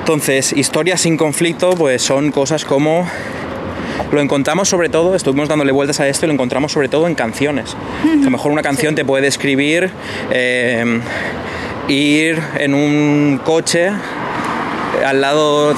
[0.00, 3.08] Entonces, historias sin conflicto, pues son cosas como.
[4.12, 7.14] Lo encontramos sobre todo, estuvimos dándole vueltas a esto y lo encontramos sobre todo en
[7.14, 7.74] canciones.
[8.02, 9.90] A lo mejor una canción te puede describir
[10.30, 11.00] eh,
[11.88, 13.90] ir en un coche
[15.06, 15.74] al lado,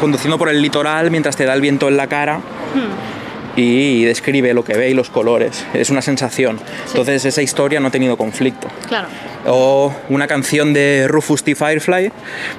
[0.00, 2.40] conduciendo por el litoral mientras te da el viento en la cara
[3.58, 5.64] y describe lo que ve y los colores.
[5.74, 6.60] Es una sensación.
[6.86, 8.68] Entonces esa historia no ha tenido conflicto.
[8.86, 9.08] Claro.
[9.46, 11.56] O una canción de Rufus T.
[11.56, 12.12] Firefly,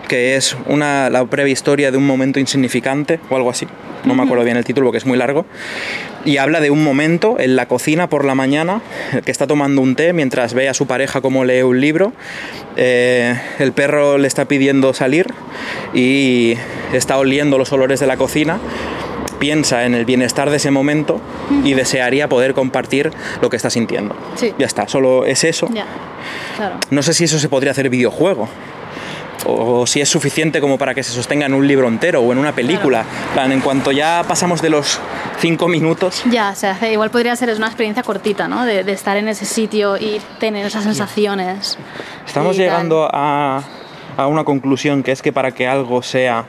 [0.09, 3.65] que es una, la breve historia de un momento insignificante o algo así.
[4.03, 5.45] No me acuerdo bien el título porque es muy largo.
[6.25, 8.81] Y habla de un momento en la cocina por la mañana,
[9.23, 12.11] que está tomando un té mientras ve a su pareja como lee un libro.
[12.75, 15.27] Eh, el perro le está pidiendo salir
[15.93, 16.55] y
[16.91, 18.59] está oliendo los olores de la cocina
[19.39, 21.19] piensa en el bienestar de ese momento
[21.63, 23.11] y desearía poder compartir
[23.41, 24.15] lo que está sintiendo.
[24.35, 24.53] Sí.
[24.59, 25.67] Ya está, solo es eso.
[25.73, 25.85] Ya.
[26.57, 26.75] Claro.
[26.91, 28.47] No sé si eso se podría hacer videojuego.
[29.45, 32.37] O si es suficiente como para que se sostenga en un libro entero o en
[32.39, 33.05] una película.
[33.29, 34.99] En plan, En cuanto ya pasamos de los
[35.39, 36.91] cinco minutos, Ya, se hace.
[36.91, 38.65] Igual podría ser una experiencia cortita, ¿no?
[38.65, 41.77] De, de estar en ese sitio y tener esas sensaciones.
[42.27, 43.63] estamos llegando a,
[44.17, 46.45] a una conclusión que es que para que algo sea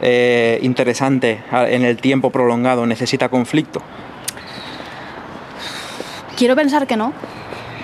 [0.00, 3.80] eh, interesante en el tiempo prolongado necesita conflicto.
[6.36, 7.12] Quiero pensar que no.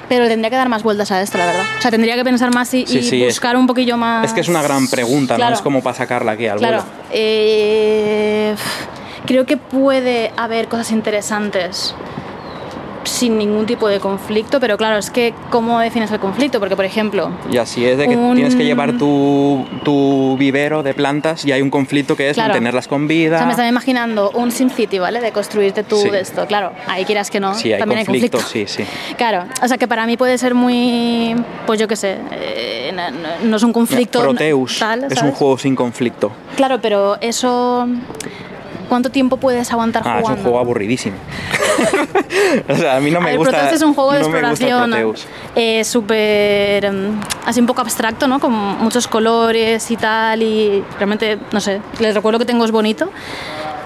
[0.09, 1.65] Pero tendría que dar más vueltas a esto, la verdad.
[1.79, 4.27] O sea, tendría que pensar más y, Sí, y sí, es- buscar un poquillo más.
[4.27, 5.51] Es que es una gran pregunta, Claro.
[5.53, 6.79] no es como para sacarla aquí al Claro.
[6.83, 6.93] vuelo.
[7.13, 8.55] Eh,
[9.25, 11.95] creo que puede haber cosas interesantes
[13.05, 16.61] sin ningún tipo de conflicto, pero claro, es que ¿cómo defines el conflicto?
[16.61, 20.83] Porque, por ejemplo, Y así es de que Un- tienes que llevar tu, tu vivero
[20.83, 22.51] de plantas y hay un conflicto que es Claro.
[22.51, 23.37] mantenerlas con vida.
[23.37, 25.21] o sea, me estaba imaginando un SimCity, ¿vale?
[25.21, 26.11] De construirte tú Sí.
[26.11, 26.47] de esto.
[26.47, 28.69] Claro, ahí quieras que no, Sí, hay también conflicto, hay conflicto.
[28.73, 29.15] sí, sí.
[29.17, 31.35] Claro, o sea que para mí puede ser muy,
[31.67, 35.33] pues yo qué sé, eh, no, no- no es un conflicto Proteus tal, es un
[35.33, 36.31] juego sin conflicto.
[36.57, 37.87] Claro, pero eso,
[38.93, 40.41] ¿cuánto tiempo puedes aguantar Ah, es jugando?
[40.41, 41.17] un juego aburridísimo.
[42.69, 43.53] o sea, a mí no A me ver, gusta.
[43.53, 44.95] Proteus es un juego de no exploración
[45.57, 48.39] eh, súper, mm, así un poco abstracto, ¿no?
[48.39, 53.11] Con muchos colores y tal, y realmente, no sé, les recuerdo que tengo es bonito,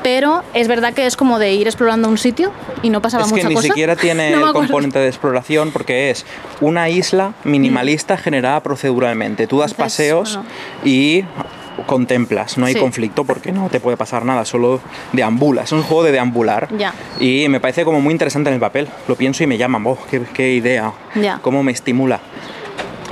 [0.02, 2.50] pero es verdad que es como de ir explorando un sitio
[2.82, 3.68] y no pasaba Es que mucha ni cosa.
[3.68, 6.26] siquiera tiene No el componente de exploración porque es
[6.60, 9.46] una isla minimalista generada proceduralmente.
[9.46, 10.50] Tú das Entonces, paseos bueno.
[10.84, 11.24] y
[11.86, 12.80] contemplas, no hay Sí.
[12.80, 14.80] conflicto porque no te puede pasar nada, solo
[15.12, 15.66] deambulas.
[15.66, 16.94] Es un juego de deambular Ya.
[17.20, 18.88] y me parece como muy interesante en el papel.
[19.08, 21.38] Lo pienso y me llama, oh, qué, qué idea, Ya.
[21.42, 22.20] cómo me estimula.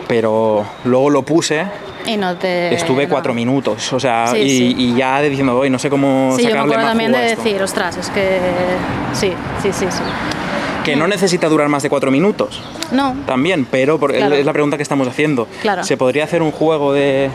[0.09, 1.65] Pero luego lo puse
[2.07, 2.75] Y no te...
[2.75, 3.09] Estuve no.
[3.09, 4.75] cuatro minutos, o sea, Sí, y, sí.
[4.77, 7.19] y ya diciendo, hoy no sé cómo Sí, yo me sacarle acuerdo más también jugo
[7.23, 7.43] de a esto".
[7.45, 8.39] decir, ostras, es que
[9.15, 10.03] sí, sí, sí, sí.
[10.85, 12.61] Que no necesita durar más de cuatro minutos,
[12.93, 14.35] No, también, pero por- Claro.
[14.35, 15.49] es la pregunta que estamos haciendo.
[15.63, 15.83] Claro.
[15.83, 17.31] ¿Se podría hacer un juego de,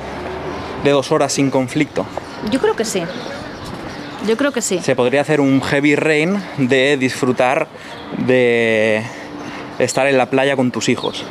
[0.83, 2.05] de dos horas sin conflicto?
[2.51, 3.03] yo creo que sí.
[4.27, 4.79] Yo creo que sí.
[4.79, 7.67] Se podría hacer un heavy rain de disfrutar
[8.17, 9.01] de
[9.79, 11.23] estar en la playa con tus hijos.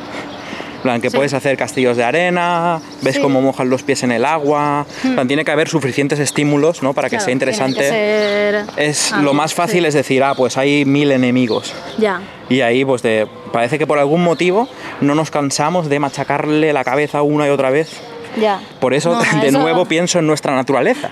[0.81, 1.17] Plan, que Sí.
[1.17, 3.21] puedes hacer castillos de arena, ves Sí.
[3.21, 4.85] cómo mojan los pies en el agua.
[5.01, 6.93] Plan, tiene que haber suficientes estímulos ¿no?
[6.93, 7.87] para que sea que interesante.
[7.89, 9.87] ser Es lo más fácil sí.
[9.87, 11.73] es decir, ah, pues hay mil enemigos.
[11.97, 12.21] Ya.
[12.49, 14.69] Y ahí, pues de, parece que por algún motivo
[15.01, 17.91] no nos cansamos de machacarle la cabeza una y otra vez.
[18.37, 18.59] Ya.
[18.79, 21.09] Por eso, No, de eso- nuevo, pienso en nuestra naturaleza.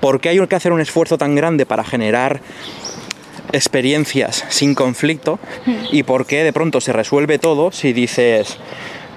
[0.00, 2.40] ¿Por qué hay que hacer un esfuerzo tan grande para generar
[3.52, 5.38] experiencias sin conflicto?
[5.90, 8.56] ¿Y por qué de pronto se resuelve todo si dices...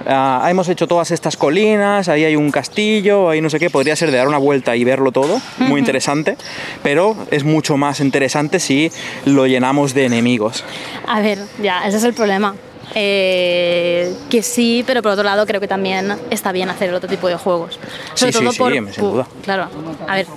[0.06, 3.96] "Ah, hemos hecho todas estas colinas, ahí hay un castillo, ahí no sé qué, podría
[3.96, 6.36] ser de dar una vuelta y verlo todo, muy interesante,
[6.82, 8.92] pero es mucho más interesante si
[9.26, 10.66] lo llenamos de enemigos.
[11.08, 12.54] A ver, ya, ese es el problema.
[12.96, 17.28] Eh, que sí, pero por otro lado creo que también está bien hacer otro tipo
[17.28, 17.80] de juegos.
[18.14, 19.28] Sí, sí, sí, sin por- duda.
[19.44, 19.68] Claro,
[20.08, 20.28] a ver,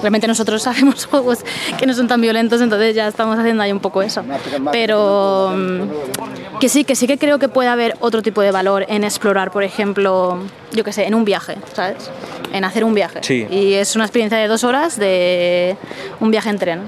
[0.00, 1.38] realmente nosotros hacemos juegos
[1.78, 4.24] que no son tan violentos, entonces ya estamos haciendo ahí un poco eso.
[4.72, 8.84] Pero mm, que sí, que sí que creo que puede haber otro tipo de valor
[8.88, 10.38] en explorar, por ejemplo,
[10.72, 12.10] yo qué sé, en un viaje, ¿sabes?
[12.52, 13.20] En hacer un viaje.
[13.22, 13.46] Sí.
[13.50, 15.76] Y es una experiencia de dos horas de
[16.20, 16.80] un viaje en tren.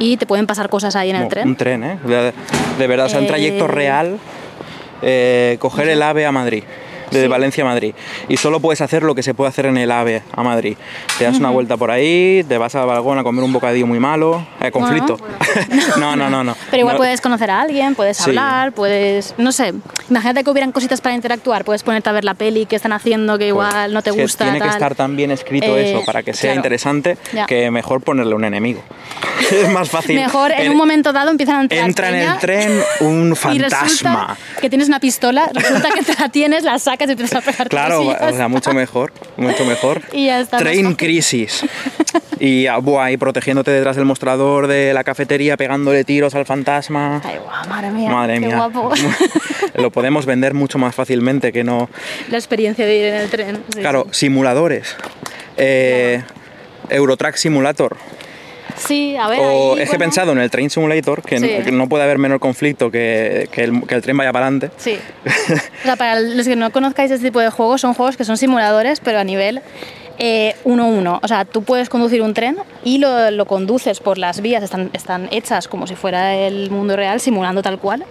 [0.00, 1.48] Y te pueden pasar cosas ahí en el Como tren.
[1.48, 1.98] Un tren, ¿eh?
[2.04, 2.32] De,
[2.78, 4.18] de verdad, o sea, un trayecto Eh, real,
[5.02, 6.64] eh, coger el AVE a Madrid,
[7.10, 7.28] de Sí.
[7.28, 7.94] Valencia a Madrid.
[8.28, 10.76] Y solo puedes hacer lo que se puede hacer en el AVE a Madrid.
[11.18, 14.00] Te das una vuelta por ahí, te vas al balcón a comer un bocadillo muy
[14.00, 14.46] malo.
[14.60, 15.18] Eh, conflicto.
[15.98, 16.56] no, no, no, no.
[16.70, 18.24] Pero igual No, puedes conocer a alguien, puedes Sí.
[18.30, 19.74] hablar, puedes, no sé,
[20.10, 23.38] imagínate que hubieran cositas para interactuar, puedes ponerte a ver la peli que están haciendo
[23.38, 24.44] que igual no te que gusta.
[24.44, 24.74] tiene que tal.
[24.74, 26.58] estar tan bien escrito Eh, eso para que sea claro.
[26.58, 27.46] interesante Ya.
[27.46, 28.82] que mejor ponerle un enemigo.
[29.52, 30.16] es más fácil.
[30.16, 34.36] Mejor en El- un momento dado empiezan a entrar Entra en el tren un fantasma.
[34.60, 37.68] que tienes una pistola, resulta que te la tienes, la sacas y empiezas a pegar
[37.68, 38.48] Claro, o sea, está.
[38.48, 40.02] mucho mejor, mucho mejor.
[40.12, 40.94] Y ya está, Train.
[40.94, 41.64] Crisis.
[42.40, 47.20] Y ah, buah, ahí protegiéndote detrás del mostrador de la cafetería, pegándole tiros al fantasma.
[47.24, 48.56] Ay, guau, madre mía, Madre qué mía.
[48.68, 48.92] guapo.
[49.74, 51.90] Lo podemos vender mucho más fácilmente que no.
[52.30, 53.56] la experiencia de ir en el tren.
[53.74, 54.20] sí, Claro, sí.
[54.26, 54.94] simuladores.
[55.56, 56.22] Eh,
[56.90, 57.96] Eurotrack Simulator.
[58.78, 59.40] Sí, a ver.
[59.40, 61.54] O ahí, es que he bueno, pensado en el Train Simulator, que, Sí.
[61.58, 64.46] no, que no puede haber menor conflicto que, que el, que el tren vaya para
[64.46, 64.70] adelante.
[64.76, 64.98] Sí.
[65.80, 68.36] O sea, para los que no conozcáis este tipo de juegos, son juegos que son
[68.36, 69.62] simuladores, pero a nivel
[70.18, 71.20] 1-1.
[71.22, 74.90] o sea, tú puedes conducir un tren y lo, lo conduces por las vías, están,
[74.92, 78.04] están hechas como si fuera el mundo real, simulando tal cual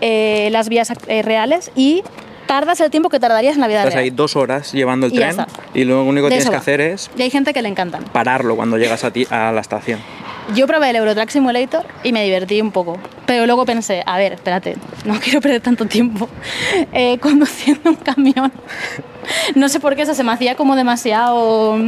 [0.00, 2.02] eh, las vías eh, reales y
[2.48, 4.02] tardas el tiempo que tardarías en la vida Estás real.
[4.04, 5.36] ahí dos horas llevando el Y tren
[5.74, 6.58] y lo único que De tienes que va.
[6.58, 8.02] hacer es Y hay gente que le encantan.
[8.04, 10.00] pararlo cuando llegas a, ti, a la estación.
[10.56, 12.98] Yo probé el Eurotrack Simulator y me divertí un poco.
[13.26, 16.28] Pero luego pensé, a ver, espérate, no quiero perder tanto tiempo
[16.92, 18.50] eh, conduciendo un camión.
[19.54, 21.78] No sé por qué eso se me hacía como demasiado...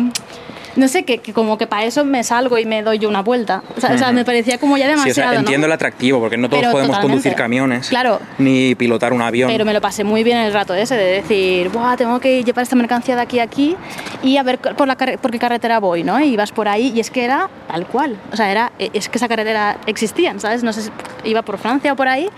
[0.80, 3.20] No sé, que, que como que para eso me salgo y me doy yo una
[3.20, 3.62] vuelta.
[3.76, 5.38] O sea, o sea, me parecía como ya Sí, o demasiado, sea, ¿no?
[5.40, 7.12] entiendo el atractivo, porque no todos Pero podemos totalmente.
[7.12, 8.18] conducir camiones, Claro.
[8.38, 9.50] ni pilotar un avión.
[9.50, 12.62] Pero me lo pasé muy bien el rato ese de decir, Buah, tengo que llevar
[12.62, 13.76] esta mercancía de aquí a aquí
[14.22, 16.18] y a ver por, la por qué carretera voy, ¿no?
[16.18, 18.16] Y vas por ahí y es que era tal cual.
[18.32, 20.62] O sea, era, es que esa carretera existía, ¿sabes?
[20.62, 20.90] No sé si
[21.24, 22.28] iba por Francia o por ahí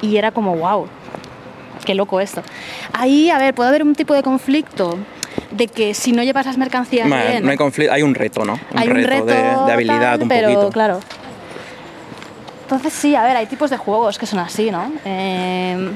[0.00, 0.86] y era como, wow,
[1.84, 2.42] qué loco esto.
[2.94, 4.96] Ahí, a ver, puede haber un tipo de conflicto
[5.56, 8.44] de que si no llevas las mercancías Bueno, bien, no hay conflicto, hay un reto,
[8.44, 8.54] ¿no?
[8.54, 10.70] Un hay un reto de, de habilidad tal, un pero, poquito.
[10.70, 11.00] claro.
[12.62, 14.90] Entonces sí, a ver, hay tipos de juegos que son así, ¿no?
[15.04, 15.90] Eh,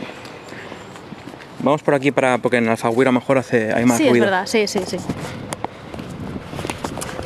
[1.61, 4.25] Vamos por aquí para porque en Alfaguira mejor hace hay más sí, ruido.
[4.27, 4.97] es verdad, sí, sí, sí.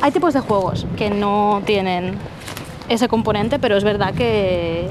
[0.01, 2.15] Hay tipos de juegos que no tienen
[2.89, 4.89] ese componente, pero es verdad que,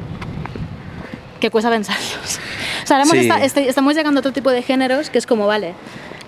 [1.41, 2.39] que cuesta pensarlos.
[2.83, 3.09] O sea, ahora
[3.49, 3.61] Sí.
[3.69, 5.73] estamos llegando a otro tipo de géneros que es como, vale,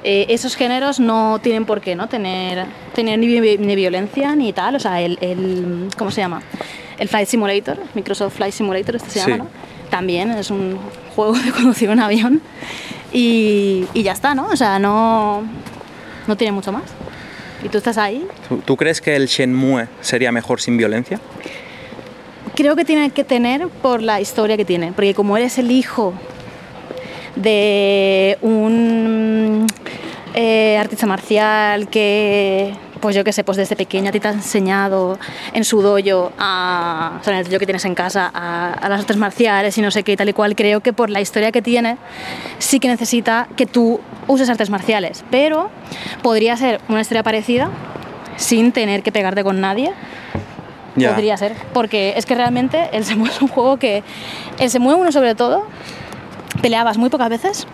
[0.04, 2.08] eh, esos géneros no tienen por qué ¿no?
[2.08, 4.76] tener, tener ni, vi- ni violencia ni tal.
[4.76, 6.42] O sea, el, el- ¿cómo se llama?
[6.98, 9.30] El Flight Simulator, Microsoft Flight Simulator, este se Sí.
[9.30, 9.50] llama, ¿no?
[9.90, 10.78] También es un
[11.16, 12.40] juego de conducir un avión
[13.12, 14.46] y, y ya está, ¿no?
[14.48, 15.42] O sea, no,
[16.26, 16.82] no tiene mucho más.
[17.64, 18.26] Y tú estás ahí.
[18.48, 21.18] ¿Tú, tú crees que el Shenmue sería mejor sin violencia?
[22.54, 26.12] Creo que tiene que tener por la historia que tiene, porque como eres el hijo
[27.36, 29.43] de un
[30.34, 34.32] eh, artista marcial que, pues yo qué sé, pues desde pequeña a ti te ha
[34.32, 35.18] enseñado
[35.52, 38.88] en su dojo, a, o sea, en el dojo que tienes en casa, a, a
[38.88, 41.20] las artes marciales y no sé qué y tal y cual, creo que por la
[41.20, 41.96] historia que tiene
[42.58, 45.70] sí que necesita que tú uses artes marciales, pero
[46.22, 47.70] podría ser una historia parecida
[48.36, 49.92] sin tener que pegarte con nadie.
[50.94, 54.04] Podría ser, porque es que realmente el Semue es un juego que.
[54.58, 55.66] El Semue 1 sobre todo,
[56.64, 57.66] peleabas muy pocas veces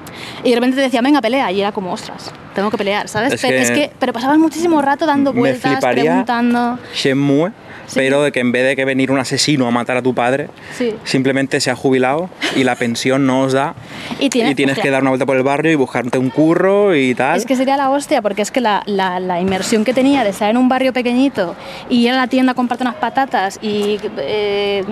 [0.42, 3.34] y de repente te decía, venga, pelea, y era como, ostras, tengo que pelear, ¿sabes?
[3.34, 6.78] Es pero, que- es que, pero pasabas muchísimo rato dando Me vueltas, fliparía preguntando.
[6.92, 7.52] Shenmue,
[7.86, 7.94] Sí.
[7.96, 10.48] pero de que en vez de que venir un asesino a matar a tu padre,
[10.76, 10.94] Sí.
[11.04, 13.74] simplemente se ha jubilado y la pensión no os da
[14.20, 17.14] Y tiene- tienes que dar una vuelta por el barrio y buscarte un curro y
[17.16, 17.36] tal.
[17.36, 20.30] Es que sería la hostia, porque es que la, la- la inmersión que tenía de
[20.30, 21.54] estar en un barrio pequeñito
[21.88, 24.84] y ir a la tienda a comprarte unas patatas y eh,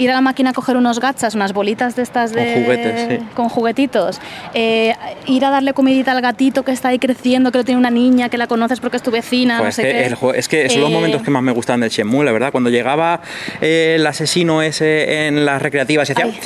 [0.00, 2.54] ir a la máquina a coger unos gachas, unas bolitas de estas de...
[2.54, 3.26] Con juguetes, sí.
[3.34, 4.20] Con juguetitos.
[4.54, 4.94] eh,
[5.26, 8.28] ir a darle comidita al gatito que está ahí creciendo, que lo tiene una niña,
[8.28, 10.06] que la conoces porque es tu vecina, no es, sé qué.
[10.06, 12.50] el es que son los Eh, momentos que más me gustan del Shenmue, la verdad.
[12.50, 13.20] Cuando llegaba
[13.60, 16.24] eh, el asesino ese en las recreativas y hacía...
[16.24, 16.40] Ay.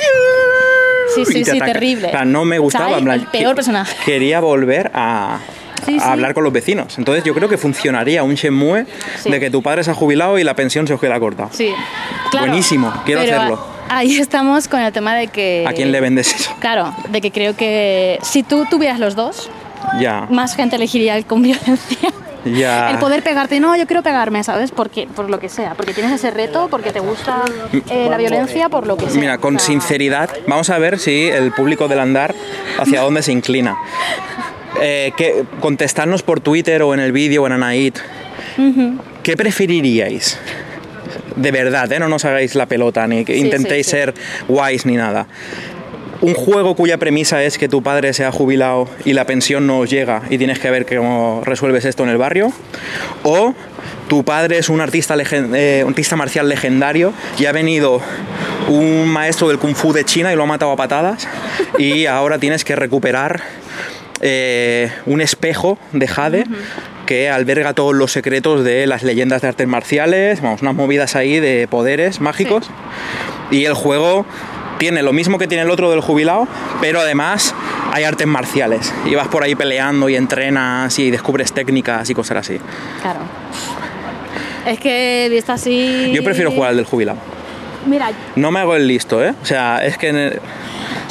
[1.15, 1.71] Sí, sí, sí, ataca.
[1.71, 2.07] terrible.
[2.07, 2.97] O sea, no me gustaba.
[2.99, 3.95] Plan, el peor personaje.
[4.05, 5.39] Quería volver a,
[5.85, 6.97] Sí, a hablar con los vecinos.
[6.97, 8.85] Entonces yo creo que funcionaría un Shenmue
[9.25, 11.49] de que tu padre se ha jubilado y la pensión se os queda corta.
[11.51, 11.71] Sí,
[12.31, 12.47] claro.
[12.47, 13.65] Buenísimo, quiero pero hacerlo.
[13.89, 15.63] Ahí estamos con el tema de que...
[15.67, 16.51] ¿A quién le vendes eso?
[16.59, 19.49] Claro, de que creo que si tú tuvieras los dos,
[19.99, 20.27] Ya.
[20.31, 22.09] más gente elegiría el con violencia.
[22.45, 22.91] Ya.
[22.91, 24.69] El poder pegarte, no, yo quiero pegarme, ¿sabes?
[24.69, 27.41] Porque, por lo que sea, porque tienes ese reto, porque te gusta
[27.89, 29.19] eh, la violencia, por lo que sea.
[29.19, 32.35] Mira, con sinceridad, vamos a ver si el público del andar
[32.79, 33.75] hacia dónde se inclina.
[34.81, 37.95] Eh, que, contestadnos por Twitter o en el vídeo o en Anaid.
[39.23, 40.39] ¿Qué preferiríais?
[41.35, 41.99] De verdad, ¿eh?
[41.99, 43.97] no nos hagáis la pelota ni que Sí, intentéis sí, sí.
[43.97, 44.13] ser
[44.47, 45.27] guays ni nada.
[46.21, 49.79] Un juego cuya premisa es que tu padre se ha jubilado y la pensión no
[49.79, 52.53] os llega y tienes que ver cómo resuelves esto en el barrio.
[53.23, 53.53] O
[54.07, 58.01] tu padre es un artista, eh, un artista marcial legendario y ha venido
[58.69, 61.27] un maestro del kung fu de China y lo ha matado a patadas
[61.77, 63.41] y ahora tienes que recuperar
[64.21, 66.45] eh, un espejo de jade
[67.05, 71.39] que alberga todos los secretos de las leyendas de artes marciales, vamos, unas movidas ahí
[71.39, 72.69] de poderes mágicos.
[73.51, 74.25] Y el juego
[74.79, 76.47] tiene lo mismo que tiene el otro del jubilado,
[76.81, 77.53] pero además
[77.91, 78.93] hay artes marciales.
[79.05, 82.59] Y vas por ahí peleando y entrenas y descubres técnicas y cosas así.
[83.01, 83.19] Claro.
[84.65, 86.11] Es que visto así.
[86.13, 87.34] Yo prefiero jugar al del jubilado.
[87.85, 89.33] Mira, No me hago el listo, ¿eh?
[89.41, 90.09] O sea, es que...
[90.09, 90.41] en el-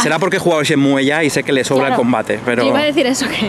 [0.02, 2.62] Será porque he jugado Shenmue ya y sé que le sobra el combate, pero...
[2.62, 3.48] Yo iba a decir eso, que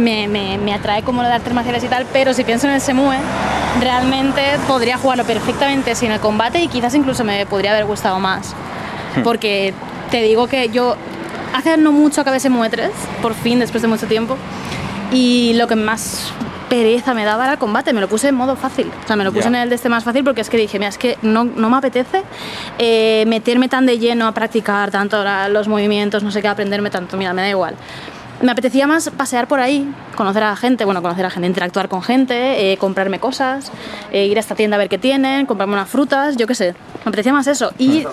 [0.00, 2.72] me, me- me atrae como lo de artes marciales y tal, pero si pienso en
[2.72, 3.16] el Semue,
[3.80, 8.54] realmente podría jugarlo perfectamente sin el combate y quizás incluso me podría haber gustado más.
[9.16, 9.22] Hmm.
[9.22, 9.74] Porque
[10.10, 10.96] te digo que yo
[11.54, 14.36] hace no mucho acabé Semue 3, por fin, después de mucho tiempo,
[15.12, 16.32] y lo que más
[16.72, 19.24] pereza me daba era el combate, me lo puse en modo fácil, o sea, me
[19.24, 21.18] lo puse en el de este más fácil porque es que dije, mira, es que
[21.20, 22.22] no, no me apetece
[22.78, 26.88] eh, meterme tan de lleno a practicar tanto la- los movimientos, no sé qué, aprenderme
[26.88, 27.74] tanto, mira, me da igual.
[28.42, 31.88] Me apetecía más pasear por ahí, conocer a la gente, bueno, conocer a gente, interactuar
[31.88, 33.70] con gente, eh, comprarme cosas,
[34.10, 36.74] eh, ir a esta tienda a ver qué tienen, comprarme unas frutas, yo qué sé.
[37.04, 37.72] Me apetecía más eso.
[37.78, 38.04] Y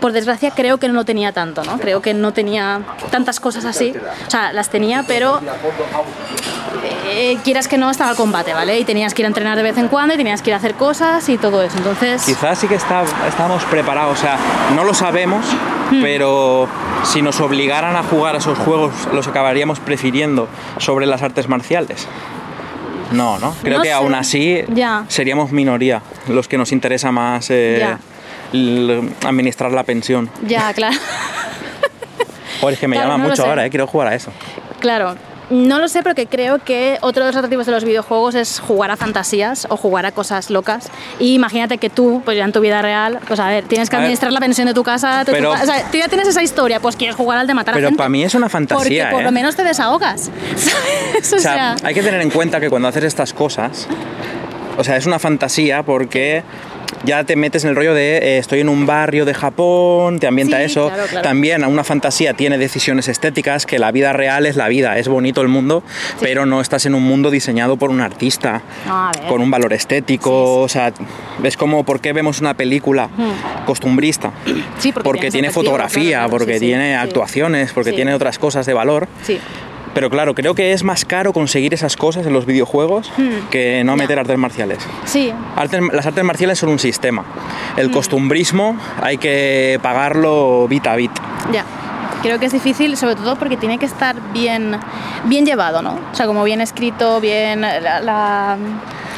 [0.00, 1.78] por desgracia creo que no lo tenía tanto, ¿no?
[1.78, 3.92] Creo que no tenía tantas cosas así.
[4.26, 5.40] O sea, las tenía, pero
[7.04, 8.78] eh, quieras que no, estaba el combate, ¿vale?
[8.78, 10.56] Y tenías que ir a entrenar de vez en cuando y tenías que ir a
[10.56, 11.76] hacer cosas y todo eso.
[11.76, 14.38] Entonces, Quizás sí que está, estamos preparados, o sea,
[14.74, 15.44] no lo sabemos,
[15.90, 16.02] Hmm.
[16.02, 16.68] pero
[17.04, 22.06] si nos obligaran a jugar a esos juegos, los acabaríamos prefiriendo sobre las artes marciales.
[23.12, 23.54] No, ¿no?
[23.62, 23.94] Creo No que sé.
[23.94, 24.62] aún así
[25.08, 27.86] seríamos minoría los que nos interesa más eh,
[29.24, 30.28] administrar la pensión.
[30.46, 30.96] ya, claro.
[32.60, 33.70] Joder, es que me Claro, llama no mucho ahora, ¿eh?
[33.70, 34.32] quiero jugar a eso.
[34.80, 35.14] Claro.
[35.48, 38.90] No lo sé porque creo que otro de los atractivos de los videojuegos es jugar
[38.90, 40.88] a fantasías o jugar a cosas locas.
[41.20, 43.94] Y imagínate que tú, pues ya en tu vida real, pues a ver, tienes que
[43.94, 44.06] A ver.
[44.06, 45.24] administrar la pensión de tu casa.
[45.24, 47.74] tu Pero- o sea, tú ya tienes esa historia, pues quieres jugar al de matar
[47.74, 49.24] a Pero para mí es una fantasía, Porque por ¿eh?
[49.24, 50.30] lo menos te desahogas.
[50.56, 51.32] ¿sabes?
[51.32, 53.86] O O sea, sea, hay que tener en cuenta que cuando haces estas cosas,
[54.76, 56.42] o sea, es una fantasía porque
[57.06, 60.26] ya te metes en el rollo de eh, estoy en un barrio de Japón, te
[60.26, 60.88] ambienta Sí, eso.
[60.88, 61.22] claro, claro.
[61.26, 65.40] También una fantasía tiene decisiones estéticas, que la vida real es la vida, es bonito
[65.40, 65.82] el mundo,
[66.20, 69.28] pero no estás en un mundo diseñado por un artista, No, a ver.
[69.28, 70.92] con un valor estético, o sea,
[71.42, 73.08] es como por qué vemos una película
[73.64, 74.32] costumbrista.
[74.78, 79.08] Sí, porque tienes tiene fotografía, claro, porque tiene actuaciones, porque tiene otras cosas de valor.
[79.96, 83.10] Pero claro, creo que es más caro conseguir esas cosas en los videojuegos
[83.50, 83.98] que no Hmm.
[83.98, 84.78] Meter artes marciales.
[85.06, 87.22] Sí, Artes- las artes marciales son un sistema.
[87.22, 87.80] Hmm.
[87.80, 91.12] El costumbrismo hay que pagarlo bit a bit.
[91.50, 91.64] Ya.
[92.26, 94.76] Creo que es difícil, sobre todo porque tiene que estar bien,
[95.26, 95.92] bien llevado, ¿no?
[96.12, 98.56] O sea, como bien escrito, bien la, la-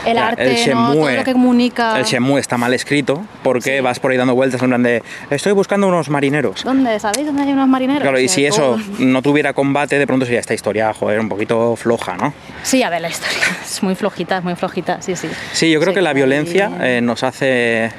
[0.04, 0.92] el Ya, arte, el ¿no?
[0.92, 1.98] todo lo que comunica.
[1.98, 3.80] El Shenmue está mal escrito porque Sí.
[3.82, 6.64] vas por ahí dando vueltas en plan de estoy buscando unos marineros.
[6.64, 7.00] ¿Dónde?
[7.00, 8.02] ¿Sabéis dónde hay unos marineros?
[8.02, 11.76] Claro, y si eso no tuviera combate, de pronto sería esta historia, joder, un poquito
[11.76, 12.34] floja, ¿no?
[12.62, 15.28] Sí, a ver, la historia es muy flojita, es muy flojita, sí, sí.
[15.54, 17.90] Sí, yo creo Sí, que la violencia eh, nos hace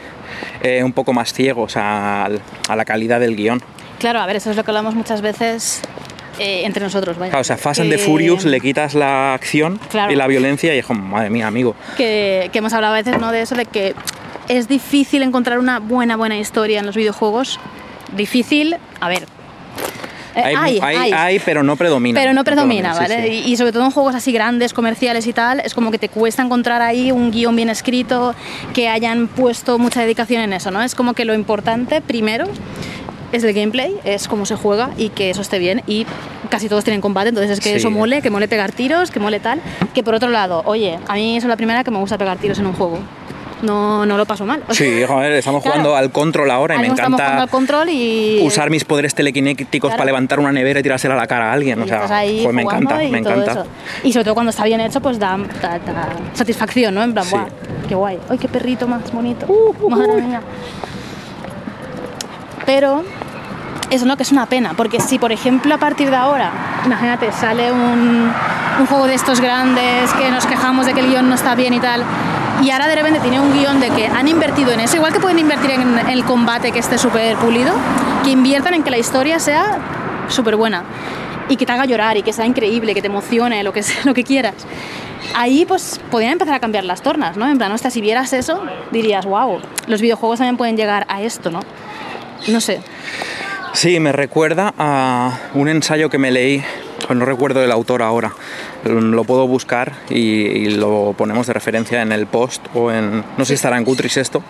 [0.62, 2.26] eh, un poco más ciegos a,
[2.68, 3.60] a la calidad del guion.
[4.00, 5.82] Claro, a ver, eso es lo que hablamos muchas veces
[6.40, 7.18] eh, entre nosotros.
[7.18, 7.32] Vaya.
[7.32, 10.12] Claro, o sea, Fast and the Furious le quitas la acción Claro.
[10.12, 11.76] y la violencia y es como, madre mía, amigo.
[11.98, 13.32] que, que hemos hablado a veces ¿no?
[13.32, 13.94] de eso, de que
[14.48, 17.60] es difícil encontrar una buena, buena historia en los videojuegos.
[18.16, 19.24] Difícil, a ver.
[20.36, 22.20] eh, Hay, hay, hay, pero no predomina.
[22.20, 23.28] pero no predomina, ¿vale?
[23.28, 23.44] sí.
[23.46, 26.10] Y, y sobre todo en juegos así grandes, comerciales y tal, es como que te
[26.10, 28.34] cuesta encontrar ahí un guion bien escrito,
[28.74, 30.82] que hayan puesto mucha dedicación en eso, ¿no?
[30.82, 32.46] Es como que lo importante, primero,
[33.32, 35.82] es el gameplay, es cómo se juega y que eso esté bien.
[35.88, 36.06] Y
[36.50, 37.76] casi todos tienen combate, entonces es que Sí.
[37.76, 39.62] eso mole, que mole pegar tiros, que mole tal.
[39.94, 42.38] Que por otro lado, oye, a mí eso es la primera que me gusta pegar
[42.38, 43.00] tiros en un juego.
[43.62, 44.64] No, no lo paso mal.
[44.70, 45.80] Sí, joder, estamos Claro.
[45.82, 49.98] jugando al control ahora y me encanta al control y usar mis poderes telequinéticos Claro.
[49.98, 51.78] para levantar una nevera y tirársela a la cara a alguien.
[51.80, 53.52] y O sea, pues me encanta, y me encanta.
[53.52, 53.66] eso.
[54.06, 57.04] Y sobre todo cuando está bien hecho, pues da, da- da satisfacción, ¿no?
[57.04, 57.32] En plan, Sí.
[57.36, 57.48] "Buah,
[57.90, 58.18] qué guay.
[58.30, 59.46] ¡Ay, qué perrito más bonito!
[59.50, 60.42] Uh, Madre mía.
[62.70, 63.04] Pero
[63.90, 66.52] eso no, que es una pena, porque si por ejemplo a partir de ahora,
[66.86, 68.32] imagínate, sale un,
[68.88, 71.80] juego de estos grandes que nos quejamos de que el guion no está bien y
[71.80, 72.04] tal,
[72.62, 75.20] y ahora de repente tiene un guion de que han invertido en eso, igual que
[75.20, 77.74] pueden invertir en el combate que esté súper pulido,
[78.24, 79.80] que inviertan en que la historia sea
[80.28, 80.84] súper buena
[81.50, 84.14] y que te haga llorar y que sea increíble, que te emocione, lo que, lo
[84.14, 84.54] que quieras.
[85.34, 87.50] Ahí pues podrían empezar a cambiar las tornas, ¿no?
[87.50, 88.62] En plan, hostia, si vieras eso,
[88.92, 91.62] dirías, wow, los videojuegos también pueden llegar a esto, ¿no?
[92.48, 92.80] No sé.
[93.74, 96.64] Sí, me recuerda a un ensayo que me leí,
[97.10, 98.34] no recuerdo el autor ahora,
[98.84, 103.46] lo puedo buscar y, y lo ponemos de referencia en el post o en, no
[103.46, 104.44] sé si estará en Goodreads esto,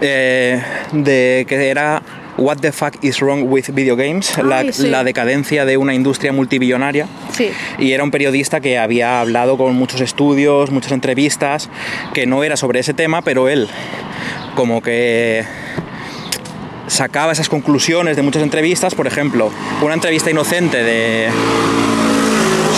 [0.00, 0.60] eh,
[0.92, 2.02] de que era
[2.36, 4.88] What the fuck is wrong with video games, la, Ay, sí.
[4.88, 7.06] la decadencia de una industria multibillonaria.
[7.32, 7.50] Sí.
[7.78, 11.70] Y era un periodista que había hablado con muchos estudios, muchas entrevistas,
[12.12, 13.68] que no era sobre ese tema, pero él
[14.56, 15.44] como que
[16.86, 19.50] sacaba esas conclusiones de muchas entrevistas, por ejemplo,
[19.82, 21.28] una entrevista inocente de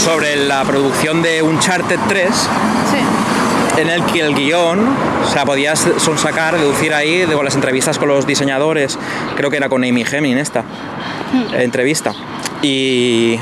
[0.05, 3.81] sobre la producción de Uncharted 3 Sí.
[3.81, 4.79] en el que el guion,
[5.25, 8.99] o sea, podías sonsacar, deducir ahí, de, con las entrevistas con los diseñadores,
[9.37, 10.65] creo que era con Amy Hemming esta
[11.53, 12.13] entrevista,
[12.63, 13.39] y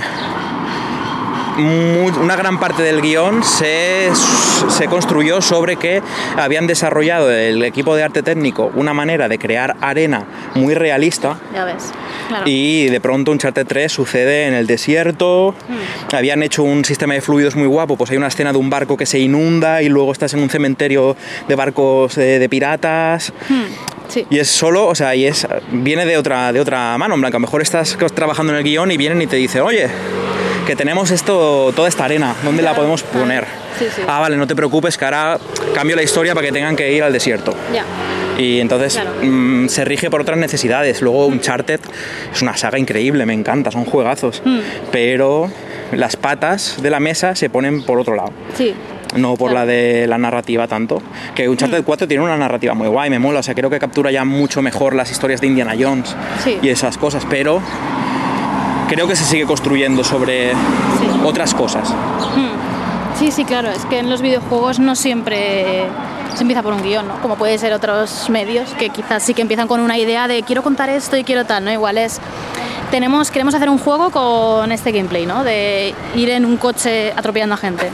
[1.56, 4.08] mu- una gran parte del guion se,
[4.68, 6.02] se construyó sobre que
[6.36, 10.24] habían desarrollado el equipo de arte técnico una manera de crear arena
[10.54, 11.92] muy realista Ya ves.
[12.28, 12.44] Claro.
[12.46, 15.54] y de pronto Uncharted 3 sucede en el desierto.
[16.12, 17.96] Habían hecho un sistema de fluidos muy guapo.
[17.96, 20.48] Pues hay una escena de un barco que se inunda y luego estás en un
[20.48, 21.16] cementerio
[21.48, 23.32] de barcos eh, de piratas.
[24.08, 24.26] Sí.
[24.30, 27.14] Y es solo, o sea, y es, viene de otra, de otra mano.
[27.14, 29.62] En blanco, a lo mejor estás trabajando en el guion y vienen y te dicen,
[29.62, 29.88] oye,
[30.66, 33.44] que tenemos esto, toda esta arena, ¿dónde la podemos poner?
[33.78, 34.02] Sí, sí.
[34.06, 35.38] Ah, vale, no te preocupes, que ahora
[35.74, 37.54] cambio la historia para que tengan que ir al desierto.
[37.72, 37.84] Ya.
[38.40, 39.10] Y entonces Claro.
[39.22, 41.02] mm, se rige por otras necesidades.
[41.02, 41.80] Luego Uncharted
[42.32, 44.42] es una saga increíble, me encanta, son juegazos.
[44.44, 44.58] Mm.
[44.90, 45.50] Pero
[45.92, 48.32] las patas de la mesa se ponen por otro lado.
[48.56, 48.74] Sí.
[49.16, 49.66] No por Claro.
[49.66, 51.00] la de la narrativa tanto.
[51.36, 53.40] Que Uncharted 4 tiene una narrativa muy guay, me mola.
[53.40, 56.58] O sea, creo que captura ya mucho mejor las historias de Indiana Jones Sí.
[56.62, 57.24] y esas cosas.
[57.30, 57.60] Pero
[58.88, 60.56] creo que se sigue construyendo sobre Sí.
[61.24, 61.92] otras cosas.
[63.18, 63.70] Sí, sí, claro.
[63.70, 65.86] Es que en los videojuegos no siempre
[66.34, 67.20] se empieza por un guion, ¿no?
[67.22, 70.62] Como puede ser otros medios que quizás sí que empiezan con una idea de quiero
[70.64, 71.70] contar esto y quiero tal, ¿no?
[71.72, 72.20] Igual es
[72.90, 75.44] tenemos queremos hacer un juego con este gameplay, ¿no?
[75.44, 77.90] De ir en un coche atropellando a gente.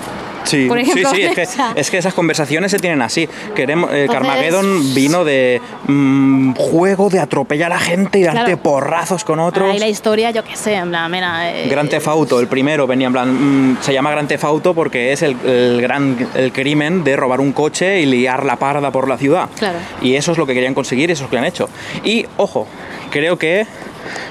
[0.51, 1.47] Sí, Por ejemplo, sí, sí, es que,
[1.81, 3.29] es que esas conversaciones se tienen así.
[3.55, 8.63] Queremos, eh, Entonces- Carmageddon vino de mm, juego de atropellar a gente y darte Claro.
[8.63, 9.71] porrazos con otros.
[9.71, 12.87] Ahí la historia, yo qué sé, en plan, mira, eh, Gran Theft Auto, el primero
[12.87, 16.53] venía en plan, mm, se llama Gran Theft Auto porque es el, el gran el
[16.53, 19.49] crimen de robar un coche y liar la parda por la ciudad.
[19.59, 19.79] Claro.
[20.03, 21.69] Y eso es lo que querían conseguir y eso es lo que han hecho.
[22.03, 22.67] Y ojo,
[23.11, 23.67] creo que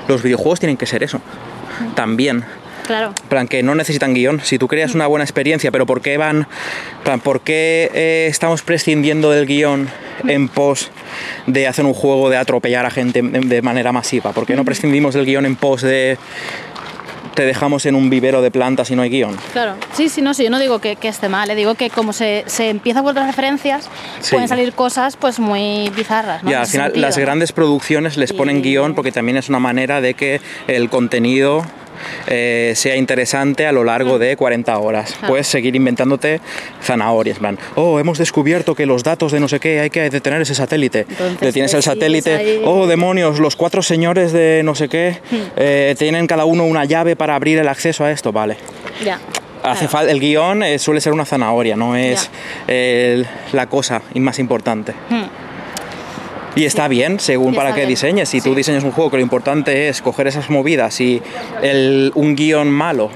[0.07, 1.21] los videojuegos tienen que ser eso.
[1.95, 2.43] También.
[2.89, 3.13] Claro.
[3.29, 4.41] Plan, que no necesitan guion.
[4.43, 6.47] Si tú creas una buena experiencia, pero ¿por qué van?
[7.03, 9.87] plan, ¿Por qué eh, estamos prescindiendo del guion
[10.27, 10.89] en pos
[11.45, 14.31] de hacer un juego de atropellar a gente de manera masiva?
[14.33, 16.17] ¿Por qué no prescindimos del guion en pos de
[17.35, 19.37] te dejamos en un vivero de plantas y no hay guion?
[19.53, 21.91] Claro, sí, sí, no, sí, yo no digo que, que esté mal, le digo que
[21.91, 23.87] como se, se empieza por otras referencias,
[24.19, 24.31] Sí.
[24.31, 26.49] pueden salir cosas pues muy bizarras, ¿no?
[26.49, 30.01] Ya, al final sentido, las grandes producciones les ponen guion porque también es una manera
[30.01, 31.63] de que el contenido
[32.27, 35.11] eh, sea interesante a lo largo de 40 horas.
[35.13, 35.27] Claro.
[35.27, 36.41] Puedes seguir inventándote
[36.81, 40.41] zanahorias, plan, oh, hemos descubierto que los datos de no sé qué hay que detener
[40.41, 41.05] ese satélite.
[41.09, 42.61] Entonces, Le tienes te el satélite, ahí.
[42.65, 45.35] oh, demonios, los cuatro señores de no sé qué Hmm.
[45.57, 48.57] eh, tienen cada uno una llave para abrir el acceso a esto, vale.
[49.03, 49.19] Ya.
[49.63, 50.07] Hace claro.
[50.07, 52.29] fal- el guion eh, suele ser una zanahoria, no es
[52.67, 54.93] el- la cosa más importante.
[55.09, 55.23] Hmm.
[56.55, 58.29] Y está bien, según para qué diseñes.
[58.29, 61.21] Si tú diseñas un juego que lo importante es coger esas movidas y
[61.61, 63.09] el- un guion malo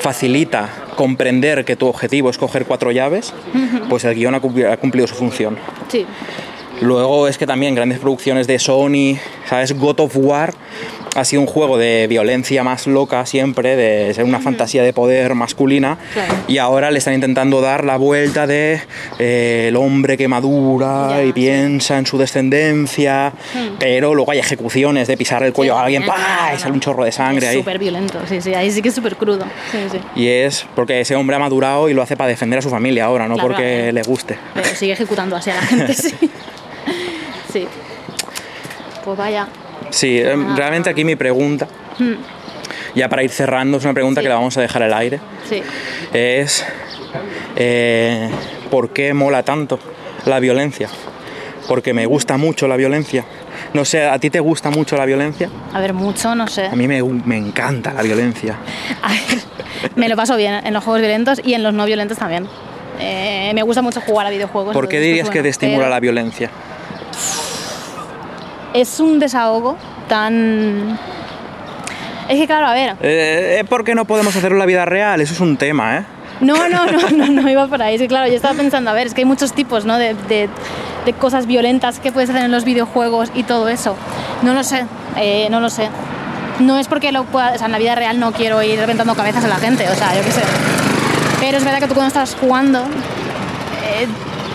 [0.00, 3.32] facilita comprender que tu objetivo es coger cuatro llaves,
[3.88, 5.56] pues el guion ha cumpli- ha cumplido su función.
[5.88, 6.04] Sí.
[6.80, 9.16] Luego es que también grandes producciones de Sony,
[9.48, 9.78] ¿sabes?
[9.78, 10.52] God of War
[11.14, 15.34] ha sido un juego de violencia más loca siempre, de ser una fantasía de poder
[15.34, 16.34] masculina, Claro.
[16.48, 18.80] y ahora le están intentando dar la vuelta de
[19.18, 21.32] eh, el hombre que madura Ya, y sí.
[21.32, 23.32] piensa en su descendencia,
[23.78, 26.54] pero luego hay ejecuciones de pisar el cuello Sí, a alguien, claro, ¡pah!
[26.54, 28.94] y sale un chorro de sangre Es súper violento, sí, sí, ahí sí que es
[28.94, 29.44] súper crudo.
[29.70, 29.98] Sí.
[30.16, 33.04] Y es porque ese hombre ha madurado y lo hace para defender a su familia
[33.06, 34.36] ahora, no Claro, porque le guste.
[34.54, 36.14] Pero sigue ejecutando así a la gente, sí.
[37.52, 37.66] Sí.
[39.04, 39.46] Pues vaya.
[39.94, 40.54] Sí, em, Ah.
[40.56, 41.66] realmente aquí mi pregunta,
[41.98, 42.14] Mm,
[42.96, 44.24] ya para ir cerrando, es una pregunta Sí.
[44.24, 45.20] que la vamos a dejar al aire.
[45.48, 45.62] Sí.
[46.12, 46.64] es
[47.56, 48.28] eh,
[48.70, 49.78] por qué mola tanto
[50.26, 50.88] la violencia.
[51.68, 53.24] Porque me gusta mucho la violencia.
[53.72, 55.48] No sé, ¿a ti te gusta mucho la violencia?
[55.72, 56.66] A ver, mucho, no sé.
[56.66, 58.56] A mí me, me encanta la violencia.
[59.02, 59.38] A ver,
[59.96, 62.46] me lo paso bien en los juegos violentos y en los no violentos también.
[63.00, 64.72] Eh, me gusta mucho jugar a videojuegos.
[64.74, 66.50] ¿Por qué entonces, dirías pues, que te estimula pero la violencia?
[68.74, 69.76] Es un desahogo
[70.08, 70.98] tan...
[72.28, 75.20] Es que claro, a ver, Eh, ¿Por qué no podemos hacerlo en la vida real?
[75.20, 76.04] Eso es un tema, ¿eh?
[76.40, 77.98] No, no, no, no, no iba por ahí.
[77.98, 79.96] Sí, claro, yo estaba pensando, a ver, es que hay muchos tipos, ¿no?
[79.98, 80.48] De, de-
[81.04, 83.94] de cosas violentas que puedes hacer en los videojuegos y todo eso.
[84.42, 84.86] No lo sé,
[85.18, 85.90] eh, no lo sé.
[86.60, 89.14] No es porque lo pueda, o sea, en la vida real no quiero ir reventando
[89.14, 90.40] cabezas a la gente, o sea, yo qué sé.
[91.40, 94.06] Pero es verdad que tú cuando estás jugando eh,